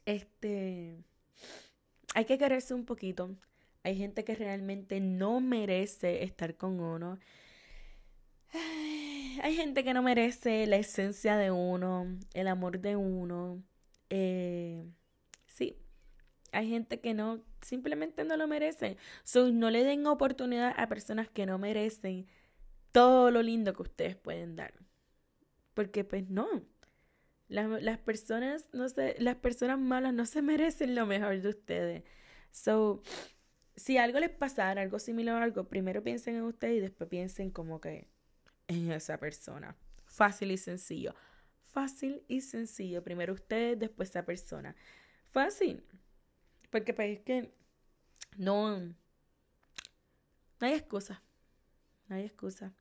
este, 0.07 1.05
hay 2.15 2.25
que 2.25 2.39
quererse 2.39 2.75
un 2.75 2.85
poquito. 2.85 3.37
Hay 3.83 3.97
gente 3.97 4.25
que 4.25 4.35
realmente 4.35 5.01
no 5.01 5.41
merece 5.41 6.25
estar 6.25 6.57
con 6.57 6.81
uno. 6.81 7.19
Hay 9.43 9.55
gente 9.57 9.85
que 9.85 9.95
no 9.95 10.03
merece 10.03 10.67
la 10.67 10.77
esencia 10.77 11.37
de 11.37 11.51
uno, 11.51 12.19
el 12.35 12.49
amor 12.49 12.81
de 12.81 12.97
uno. 12.97 13.63
Eh, 14.11 14.85
sí, 15.47 15.79
hay 16.53 16.69
gente 16.69 17.01
que 17.01 17.15
no, 17.15 17.43
simplemente 17.63 18.25
no 18.25 18.37
lo 18.37 18.47
merece. 18.47 18.97
So, 19.25 19.51
no 19.51 19.71
le 19.71 19.85
den 19.85 20.07
oportunidad 20.07 20.75
a 20.77 20.89
personas 20.89 21.29
que 21.29 21.47
no 21.47 21.59
merecen 21.59 22.27
todo 22.93 23.31
lo 23.31 23.43
lindo 23.43 23.73
que 23.73 23.83
ustedes 23.83 24.17
pueden 24.17 24.57
dar. 24.57 24.75
Porque 25.75 26.05
pues 26.05 26.29
no, 26.29 26.49
las, 27.49 27.99
personas, 27.99 28.69
no 28.73 28.89
sé, 28.89 29.17
las 29.19 29.37
personas 29.37 29.79
malas 29.79 30.15
no 30.15 30.27
se 30.27 30.43
merecen 30.43 30.95
lo 30.95 31.07
mejor 31.07 31.41
de 31.41 31.49
ustedes. 31.49 32.05
So, 32.51 33.03
si 33.81 33.97
algo 33.97 34.21
les 34.21 34.31
pasara, 34.31 34.83
algo 34.83 34.99
similar 34.99 35.41
a 35.41 35.45
algo, 35.45 35.65
primero 35.65 36.03
piensen 36.03 36.37
en 36.37 36.43
ustedes 36.43 36.77
y 36.77 36.81
después 36.81 37.09
piensen 37.09 37.51
como 37.51 37.81
que 37.81 38.07
en 38.69 38.93
esa 38.93 39.17
persona. 39.19 39.75
Fácil 40.05 40.51
y 40.51 40.59
sencillo. 40.59 41.15
Fácil 41.73 42.23
y 42.29 42.43
sencillo. 42.43 43.03
Primero 43.03 43.33
ustedes, 43.33 43.79
después 43.79 44.11
esa 44.11 44.27
persona. 44.27 44.77
Fácil. 45.25 45.83
Porque 46.69 46.93
pues 46.93 47.19
es 47.19 47.25
que 47.25 47.55
no, 48.37 48.79
no 48.81 48.95
hay 50.61 50.75
excusa. 50.75 51.23
No 52.09 52.17
hay 52.17 52.25
excusa. 52.27 52.75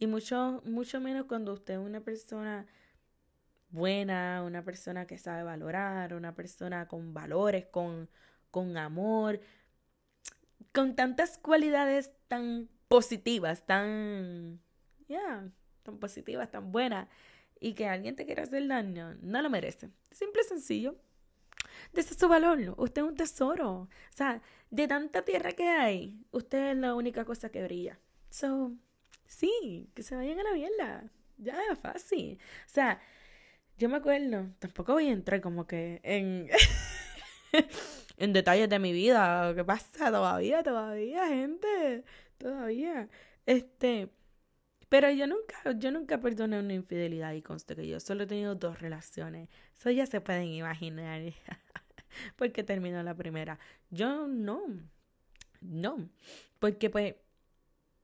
Y 0.00 0.08
mucho, 0.08 0.62
mucho 0.64 1.00
menos 1.00 1.26
cuando 1.26 1.52
usted 1.52 1.74
es 1.74 1.80
una 1.80 2.00
persona 2.00 2.66
buena, 3.68 4.42
una 4.44 4.64
persona 4.64 5.06
que 5.06 5.16
sabe 5.16 5.44
valorar, 5.44 6.12
una 6.14 6.34
persona 6.34 6.88
con 6.88 7.14
valores, 7.14 7.66
con, 7.66 8.08
con 8.50 8.76
amor, 8.76 9.40
con 10.72 10.94
tantas 10.96 11.38
cualidades 11.38 12.12
tan 12.28 12.68
positivas, 12.88 13.66
tan, 13.66 14.60
ya, 15.08 15.48
tan 15.82 15.98
positivas, 15.98 16.50
tan 16.50 16.72
buenas, 16.72 17.08
y 17.60 17.74
que 17.74 17.86
alguien 17.86 18.16
te 18.16 18.26
quiera 18.26 18.42
hacer 18.42 18.66
daño, 18.66 19.14
no 19.20 19.42
lo 19.42 19.50
merece. 19.50 19.90
Simple 20.10 20.42
y 20.42 20.48
sencillo. 20.48 20.96
Desde 21.92 22.14
su 22.14 22.28
valor, 22.28 22.74
usted 22.78 23.02
es 23.02 23.08
un 23.08 23.16
tesoro. 23.16 23.70
O 23.72 23.88
sea, 24.14 24.40
de 24.70 24.88
tanta 24.88 25.22
tierra 25.22 25.52
que 25.52 25.68
hay, 25.68 26.24
usted 26.30 26.70
es 26.72 26.76
la 26.76 26.94
única 26.94 27.24
cosa 27.24 27.50
que 27.50 27.62
brilla. 27.62 27.98
So, 28.30 28.72
sí, 29.26 29.90
que 29.94 30.02
se 30.02 30.16
vayan 30.16 30.40
a 30.40 30.44
la 30.44 30.52
mierda. 30.54 31.10
Ya, 31.38 31.58
fácil. 31.80 32.38
O 32.66 32.68
sea, 32.68 33.00
yo 33.78 33.88
me 33.88 33.96
acuerdo, 33.96 34.48
tampoco 34.58 34.92
voy 34.92 35.08
a 35.08 35.12
entrar 35.12 35.40
como 35.40 35.66
que 35.66 36.00
en, 36.02 36.48
en 38.16 38.32
detalles 38.32 38.68
de 38.68 38.78
mi 38.78 38.92
vida, 38.92 39.52
qué 39.54 39.64
pasa 39.64 40.10
todavía, 40.10 40.62
todavía, 40.62 41.26
gente, 41.28 42.04
todavía. 42.38 43.08
Este, 43.46 44.08
pero 44.88 45.10
yo 45.10 45.26
nunca, 45.26 45.56
yo 45.76 45.90
nunca 45.92 46.18
perdoné 46.20 46.58
una 46.58 46.74
infidelidad 46.74 47.32
y 47.32 47.42
conste 47.42 47.76
que 47.76 47.86
yo 47.86 48.00
solo 48.00 48.24
he 48.24 48.26
tenido 48.26 48.56
dos 48.56 48.80
relaciones. 48.80 49.48
Eso 49.78 49.90
ya 49.90 50.04
se 50.06 50.20
pueden 50.20 50.48
imaginar. 50.48 51.22
porque 52.36 52.64
terminó 52.64 53.02
la 53.02 53.14
primera. 53.14 53.58
Yo 53.90 54.26
no. 54.26 54.62
No. 55.60 56.08
Porque 56.58 56.90
pues, 56.90 57.14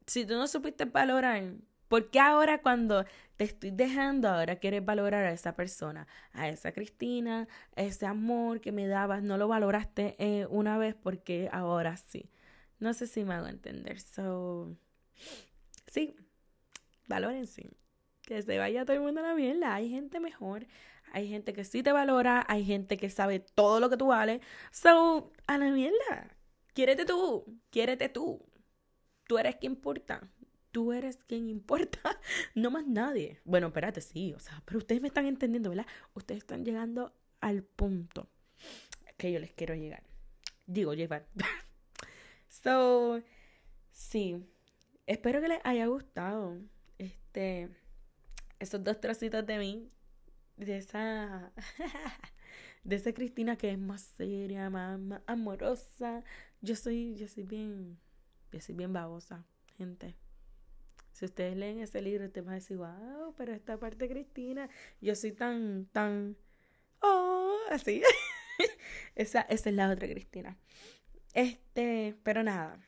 si 0.06 0.24
tú 0.26 0.34
no 0.34 0.46
supiste 0.46 0.84
valorar, 0.84 1.54
¿por 1.88 2.10
qué 2.10 2.20
ahora 2.20 2.62
cuando 2.62 3.04
te 3.36 3.44
estoy 3.44 3.70
dejando, 3.70 4.28
ahora 4.28 4.56
quieres 4.56 4.84
valorar 4.84 5.24
a 5.24 5.32
esa 5.32 5.54
persona, 5.56 6.06
a 6.32 6.48
esa 6.48 6.72
Cristina, 6.72 7.48
ese 7.76 8.06
amor 8.06 8.60
que 8.60 8.72
me 8.72 8.86
dabas, 8.86 9.22
no 9.22 9.36
lo 9.38 9.48
valoraste 9.48 10.16
eh, 10.18 10.46
una 10.50 10.78
vez 10.78 10.94
porque 10.94 11.48
ahora 11.52 11.96
sí? 11.96 12.30
No 12.78 12.92
sé 12.94 13.06
si 13.06 13.24
me 13.24 13.34
hago 13.34 13.46
entender. 13.48 14.00
So, 14.00 14.76
sí, 15.86 16.16
valórense. 17.08 17.70
Que 18.22 18.42
se 18.42 18.58
vaya 18.58 18.84
todo 18.84 18.96
el 18.96 19.02
mundo 19.02 19.20
a 19.20 19.24
la 19.24 19.34
mierda. 19.34 19.74
Hay 19.74 19.88
gente 19.90 20.20
mejor. 20.20 20.66
Hay 21.12 21.28
gente 21.28 21.52
que 21.52 21.64
sí 21.64 21.82
te 21.82 21.92
valora. 21.92 22.44
Hay 22.48 22.64
gente 22.64 22.96
que 22.96 23.10
sabe 23.10 23.40
todo 23.40 23.80
lo 23.80 23.88
que 23.90 23.96
tú 23.96 24.08
vales. 24.08 24.40
So, 24.72 25.32
a 25.46 25.58
la 25.58 25.70
mierda. 25.70 26.36
Quiérete 26.74 27.04
tú. 27.06 27.44
Quiérete 27.70 28.08
tú. 28.08 28.44
Tú 29.26 29.38
eres 29.38 29.56
quien 29.56 29.72
importa. 29.72 30.28
Tú 30.76 30.92
eres 30.92 31.16
quien 31.24 31.48
importa. 31.48 32.02
No 32.54 32.70
más 32.70 32.86
nadie. 32.86 33.40
Bueno, 33.46 33.68
espérate, 33.68 34.02
sí. 34.02 34.34
O 34.34 34.38
sea, 34.38 34.62
pero 34.66 34.76
ustedes 34.76 35.00
me 35.00 35.08
están 35.08 35.24
entendiendo, 35.24 35.70
¿verdad? 35.70 35.86
Ustedes 36.12 36.42
están 36.42 36.66
llegando 36.66 37.14
al 37.40 37.62
punto 37.62 38.28
que 39.16 39.32
yo 39.32 39.38
les 39.38 39.54
quiero 39.54 39.74
llegar. 39.74 40.02
Digo, 40.66 40.92
llevar. 40.92 41.28
so, 42.50 43.22
sí. 43.90 44.46
Espero 45.06 45.40
que 45.40 45.48
les 45.48 45.60
haya 45.64 45.86
gustado. 45.86 46.58
Este, 46.98 47.70
esos 48.58 48.84
dos 48.84 49.00
trocitos 49.00 49.46
de 49.46 49.58
mí, 49.58 49.90
de 50.58 50.76
esa, 50.76 51.54
de 52.84 52.96
esa 52.96 53.14
Cristina 53.14 53.56
que 53.56 53.70
es 53.70 53.78
más 53.78 54.02
seria, 54.02 54.68
más, 54.68 55.22
amorosa. 55.26 56.22
Yo 56.60 56.76
soy, 56.76 57.14
yo 57.14 57.28
soy 57.28 57.44
bien, 57.44 57.98
yo 58.52 58.60
soy 58.60 58.74
bien 58.74 58.92
babosa, 58.92 59.46
gente. 59.78 60.16
Si 61.16 61.24
ustedes 61.24 61.56
leen 61.56 61.80
ese 61.80 62.02
libro, 62.02 62.30
te 62.30 62.42
van 62.42 62.50
a 62.50 62.54
decir, 62.56 62.76
wow, 62.76 63.34
pero 63.38 63.54
esta 63.54 63.78
parte 63.78 64.06
Cristina, 64.06 64.68
yo 65.00 65.14
soy 65.14 65.32
tan, 65.32 65.86
tan, 65.86 66.36
oh, 67.00 67.56
así. 67.70 68.02
esa, 69.14 69.40
esa 69.40 69.70
es 69.70 69.74
la 69.74 69.90
otra 69.90 70.08
Cristina. 70.08 70.58
Este, 71.32 72.14
pero 72.22 72.42
nada. 72.42 72.78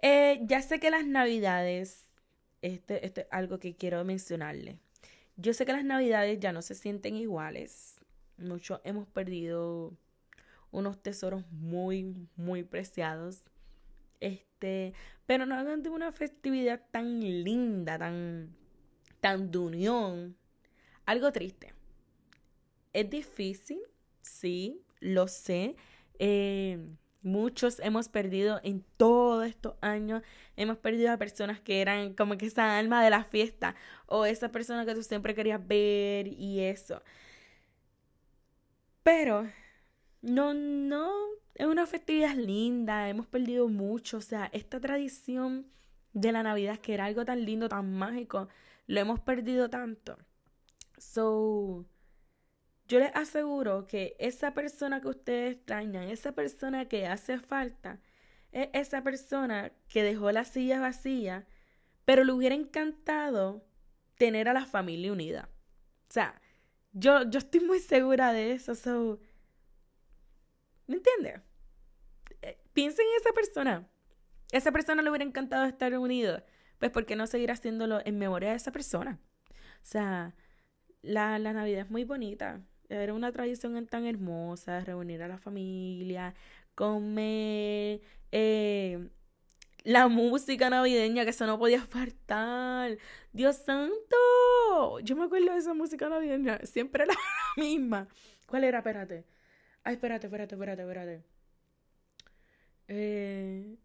Eh, 0.00 0.40
ya 0.44 0.62
sé 0.62 0.80
que 0.80 0.90
las 0.90 1.06
navidades 1.06 2.06
este, 2.62 3.04
este 3.04 3.20
es 3.20 3.26
algo 3.30 3.58
que 3.58 3.76
quiero 3.76 4.02
mencionarle. 4.06 4.78
Yo 5.36 5.52
sé 5.52 5.66
que 5.66 5.74
las 5.74 5.84
navidades 5.84 6.40
ya 6.40 6.54
no 6.54 6.62
se 6.62 6.74
sienten 6.74 7.14
iguales. 7.14 8.00
Muchos 8.38 8.80
hemos 8.84 9.06
perdido 9.06 9.92
unos 10.70 11.02
tesoros 11.02 11.44
muy, 11.50 12.26
muy 12.36 12.62
preciados. 12.62 13.42
Este, 14.20 14.94
pero 15.26 15.46
no 15.46 15.54
hagan 15.54 15.82
de 15.82 15.90
una 15.90 16.12
festividad 16.12 16.82
tan 16.90 17.20
linda, 17.20 17.98
tan, 17.98 18.54
tan 19.20 19.50
de 19.50 19.58
unión. 19.58 20.36
Algo 21.06 21.32
triste. 21.32 21.74
Es 22.92 23.08
difícil, 23.10 23.80
sí, 24.22 24.82
lo 25.00 25.28
sé. 25.28 25.76
Eh, 26.18 26.78
Muchos 27.22 27.80
hemos 27.80 28.08
perdido 28.08 28.60
en 28.62 28.84
todos 28.96 29.46
estos 29.46 29.74
años, 29.80 30.22
hemos 30.56 30.78
perdido 30.78 31.12
a 31.12 31.16
personas 31.16 31.60
que 31.60 31.80
eran 31.80 32.14
como 32.14 32.38
que 32.38 32.46
esa 32.46 32.78
alma 32.78 33.02
de 33.02 33.10
la 33.10 33.24
fiesta 33.24 33.74
o 34.06 34.24
esa 34.24 34.50
persona 34.52 34.86
que 34.86 34.94
tú 34.94 35.02
siempre 35.02 35.34
querías 35.34 35.66
ver 35.66 36.28
y 36.28 36.60
eso. 36.60 37.02
Pero 39.02 39.48
no, 40.22 40.54
no, 40.54 41.12
es 41.54 41.66
una 41.66 41.86
festividad 41.86 42.34
linda, 42.34 43.08
hemos 43.08 43.26
perdido 43.26 43.68
mucho, 43.68 44.18
o 44.18 44.20
sea, 44.20 44.48
esta 44.52 44.80
tradición 44.80 45.66
de 46.12 46.32
la 46.32 46.42
Navidad 46.42 46.78
que 46.78 46.94
era 46.94 47.04
algo 47.04 47.24
tan 47.24 47.44
lindo, 47.44 47.68
tan 47.68 47.92
mágico, 47.92 48.48
lo 48.86 49.00
hemos 49.00 49.20
perdido 49.20 49.68
tanto. 49.70 50.18
So, 50.98 51.86
yo 52.88 52.98
les 52.98 53.14
aseguro 53.14 53.86
que 53.86 54.16
esa 54.18 54.54
persona 54.54 55.00
que 55.00 55.08
ustedes 55.08 55.56
extrañan, 55.56 56.04
esa 56.04 56.32
persona 56.32 56.88
que 56.88 57.06
hace 57.06 57.38
falta, 57.38 58.00
es 58.52 58.68
esa 58.72 59.02
persona 59.02 59.72
que 59.88 60.02
dejó 60.02 60.32
la 60.32 60.44
silla 60.44 60.80
vacía, 60.80 61.46
pero 62.04 62.24
le 62.24 62.32
hubiera 62.32 62.54
encantado 62.54 63.64
tener 64.16 64.48
a 64.48 64.54
la 64.54 64.64
familia 64.64 65.12
unida. 65.12 65.50
O 66.08 66.12
sea, 66.12 66.40
yo, 66.92 67.28
yo 67.30 67.38
estoy 67.38 67.60
muy 67.60 67.78
segura 67.80 68.32
de 68.32 68.52
eso. 68.52 68.74
So, 68.74 69.20
¿Me 70.88 70.96
entiendes? 70.96 71.40
Eh, 72.42 72.58
piensen 72.72 73.06
en 73.06 73.20
esa 73.20 73.32
persona. 73.32 73.88
Esa 74.50 74.72
persona 74.72 75.02
le 75.02 75.10
hubiera 75.10 75.24
encantado 75.24 75.66
estar 75.66 75.96
unido. 75.96 76.42
Pues, 76.78 76.90
¿por 76.90 77.06
qué 77.06 77.14
no 77.14 77.26
seguir 77.26 77.50
haciéndolo 77.50 78.00
en 78.04 78.18
memoria 78.18 78.50
de 78.50 78.56
esa 78.56 78.72
persona? 78.72 79.20
O 79.50 79.54
sea, 79.82 80.34
la, 81.02 81.38
Navidad 81.38 81.82
es 81.82 81.90
muy 81.90 82.04
bonita. 82.04 82.62
Era 82.88 83.12
una 83.14 83.32
tradición 83.32 83.86
tan 83.86 84.06
hermosa, 84.06 84.80
reunir 84.80 85.22
a 85.22 85.28
la 85.28 85.38
familia, 85.38 86.34
comer, 86.74 88.00
eh, 88.32 89.10
la 89.84 90.08
música 90.08 90.70
navideña, 90.70 91.24
que 91.24 91.30
eso 91.30 91.46
no 91.46 91.58
podía 91.58 91.82
faltar. 91.84 92.96
Dios 93.32 93.56
santo, 93.56 95.00
yo 95.02 95.16
me 95.16 95.24
acuerdo 95.24 95.52
de 95.52 95.58
esa 95.58 95.74
música 95.74 96.08
navideña, 96.08 96.60
siempre 96.64 97.04
era 97.04 97.12
la 97.56 97.62
misma. 97.62 98.08
¿Cuál 98.46 98.64
era? 98.64 98.78
Espérate. 98.78 99.26
Ay, 99.88 99.94
espérate, 99.94 100.26
espérate, 100.26 100.54
espérate, 100.54 100.82
espérate. 100.82 101.24
Eh... 102.88 103.78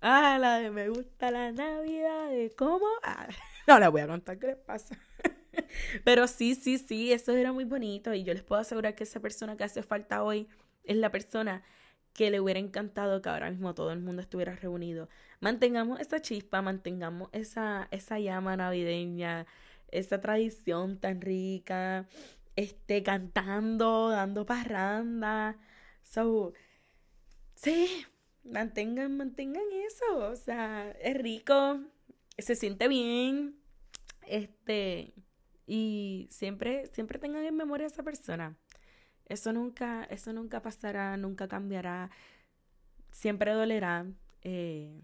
Ah, 0.00 0.36
la 0.40 0.58
de 0.58 0.72
me 0.72 0.88
gusta 0.88 1.30
la 1.30 1.52
Navidad, 1.52 2.30
¿cómo? 2.56 2.86
Ah, 3.04 3.28
no 3.68 3.78
la 3.78 3.88
voy 3.88 4.00
a 4.00 4.08
contar 4.08 4.36
qué 4.36 4.48
les 4.48 4.56
pasa. 4.56 4.98
Pero 6.04 6.26
sí, 6.26 6.56
sí, 6.56 6.76
sí, 6.78 7.12
eso 7.12 7.36
era 7.36 7.52
muy 7.52 7.66
bonito 7.66 8.12
y 8.14 8.24
yo 8.24 8.34
les 8.34 8.42
puedo 8.42 8.60
asegurar 8.60 8.96
que 8.96 9.04
esa 9.04 9.20
persona 9.20 9.56
que 9.56 9.62
hace 9.62 9.84
falta 9.84 10.24
hoy 10.24 10.48
es 10.82 10.96
la 10.96 11.12
persona 11.12 11.62
que 12.12 12.32
le 12.32 12.40
hubiera 12.40 12.58
encantado 12.58 13.22
que 13.22 13.28
ahora 13.28 13.50
mismo 13.50 13.76
todo 13.76 13.92
el 13.92 14.00
mundo 14.00 14.22
estuviera 14.22 14.56
reunido. 14.56 15.08
Mantengamos 15.38 16.00
esa 16.00 16.20
chispa, 16.20 16.62
mantengamos 16.62 17.28
esa, 17.30 17.86
esa 17.92 18.18
llama 18.18 18.56
navideña, 18.56 19.46
esa 19.92 20.20
tradición 20.20 20.98
tan 20.98 21.20
rica, 21.20 22.08
este, 22.58 23.04
cantando, 23.04 24.08
dando 24.10 24.44
parranda. 24.44 25.56
So, 26.02 26.54
sí, 27.54 28.04
mantengan, 28.42 29.16
mantengan 29.16 29.62
eso. 29.86 30.18
O 30.28 30.34
sea, 30.34 30.90
es 31.00 31.16
rico, 31.16 31.80
se 32.36 32.56
siente 32.56 32.88
bien. 32.88 33.60
Este, 34.26 35.14
y 35.68 36.26
siempre, 36.32 36.88
siempre 36.88 37.20
tengan 37.20 37.44
en 37.44 37.56
memoria 37.56 37.86
a 37.86 37.90
esa 37.90 38.02
persona. 38.02 38.56
Eso 39.26 39.52
nunca, 39.52 40.04
eso 40.10 40.32
nunca 40.32 40.60
pasará, 40.60 41.16
nunca 41.16 41.46
cambiará, 41.46 42.10
siempre 43.12 43.52
dolerá. 43.52 44.04
Eh, 44.42 45.00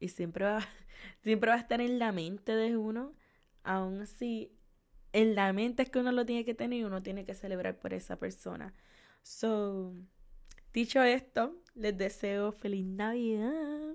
y 0.00 0.08
siempre 0.08 0.44
va, 0.46 0.60
siempre 1.22 1.50
va 1.50 1.56
a 1.56 1.60
estar 1.60 1.80
en 1.80 2.00
la 2.00 2.10
mente 2.10 2.56
de 2.56 2.76
uno. 2.76 3.14
Aún 3.62 4.00
así, 4.00 4.56
en 5.16 5.34
la 5.34 5.50
mente 5.54 5.82
es 5.82 5.88
que 5.88 5.98
uno 5.98 6.12
lo 6.12 6.26
tiene 6.26 6.44
que 6.44 6.52
tener 6.52 6.78
y 6.80 6.84
uno 6.84 7.02
tiene 7.02 7.24
que 7.24 7.34
celebrar 7.34 7.78
por 7.78 7.94
esa 7.94 8.16
persona. 8.16 8.74
So, 9.22 9.94
dicho 10.74 11.02
esto, 11.02 11.56
les 11.74 11.96
deseo 11.96 12.52
feliz 12.52 12.84
Navidad. 12.84 13.94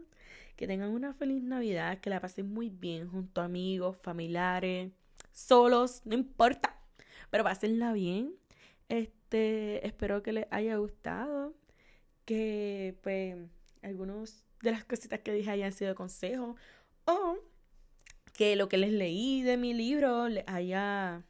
Que 0.56 0.66
tengan 0.66 0.90
una 0.90 1.14
feliz 1.14 1.44
Navidad, 1.44 2.00
que 2.00 2.10
la 2.10 2.20
pasen 2.20 2.52
muy 2.52 2.70
bien 2.70 3.08
junto 3.08 3.42
a 3.42 3.46
amigos, 3.46 3.98
familiares 3.98 4.94
solos, 5.32 6.02
no 6.06 6.16
importa. 6.16 6.76
Pero 7.30 7.44
pásenla 7.44 7.94
bien. 7.94 8.34
Este, 8.90 9.86
espero 9.86 10.24
que 10.24 10.34
les 10.34 10.48
haya 10.50 10.78
gustado. 10.78 11.54
Que 12.26 12.98
pues 13.04 13.38
algunos 13.84 14.44
de 14.64 14.72
las 14.72 14.86
cositas 14.86 15.20
que 15.20 15.34
dije 15.34 15.52
hayan 15.52 15.72
sido 15.72 15.94
consejos. 15.94 16.60
O 17.06 17.38
que 18.42 18.56
lo 18.56 18.70
que 18.70 18.80
les 18.80 18.92
leí 18.92 19.44
de 19.44 19.56
mi 19.56 19.72
libro 19.72 20.28
les 20.28 20.44
haya 20.48 21.24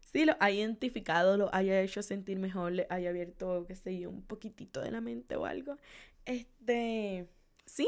sí 0.00 0.24
lo 0.24 0.34
haya 0.40 0.60
identificado, 0.60 1.36
lo 1.36 1.54
haya 1.54 1.82
hecho 1.82 2.02
sentir 2.02 2.38
mejor, 2.38 2.72
le 2.72 2.86
haya 2.88 3.10
abierto, 3.10 3.66
qué 3.68 3.76
sé 3.76 3.98
yo, 3.98 4.08
un 4.08 4.22
poquitito 4.22 4.80
de 4.80 4.90
la 4.90 5.02
mente 5.02 5.36
o 5.36 5.44
algo. 5.44 5.76
Este, 6.24 7.28
sí. 7.66 7.86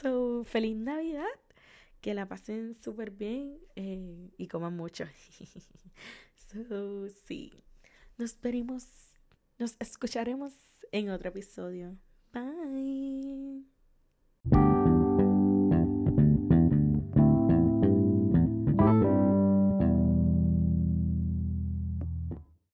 So, 0.00 0.44
feliz 0.44 0.76
Navidad 0.76 1.26
que 2.00 2.14
la 2.14 2.28
pasen 2.28 2.76
súper 2.80 3.10
bien 3.10 3.58
eh, 3.74 4.30
y 4.38 4.46
coman 4.46 4.76
mucho. 4.76 5.06
so, 6.36 7.08
sí. 7.26 7.64
Nos 8.16 8.40
veremos, 8.40 8.86
nos 9.58 9.74
escucharemos 9.80 10.52
en 10.92 11.10
otro 11.10 11.30
episodio. 11.30 11.96
Bye. 12.32 13.79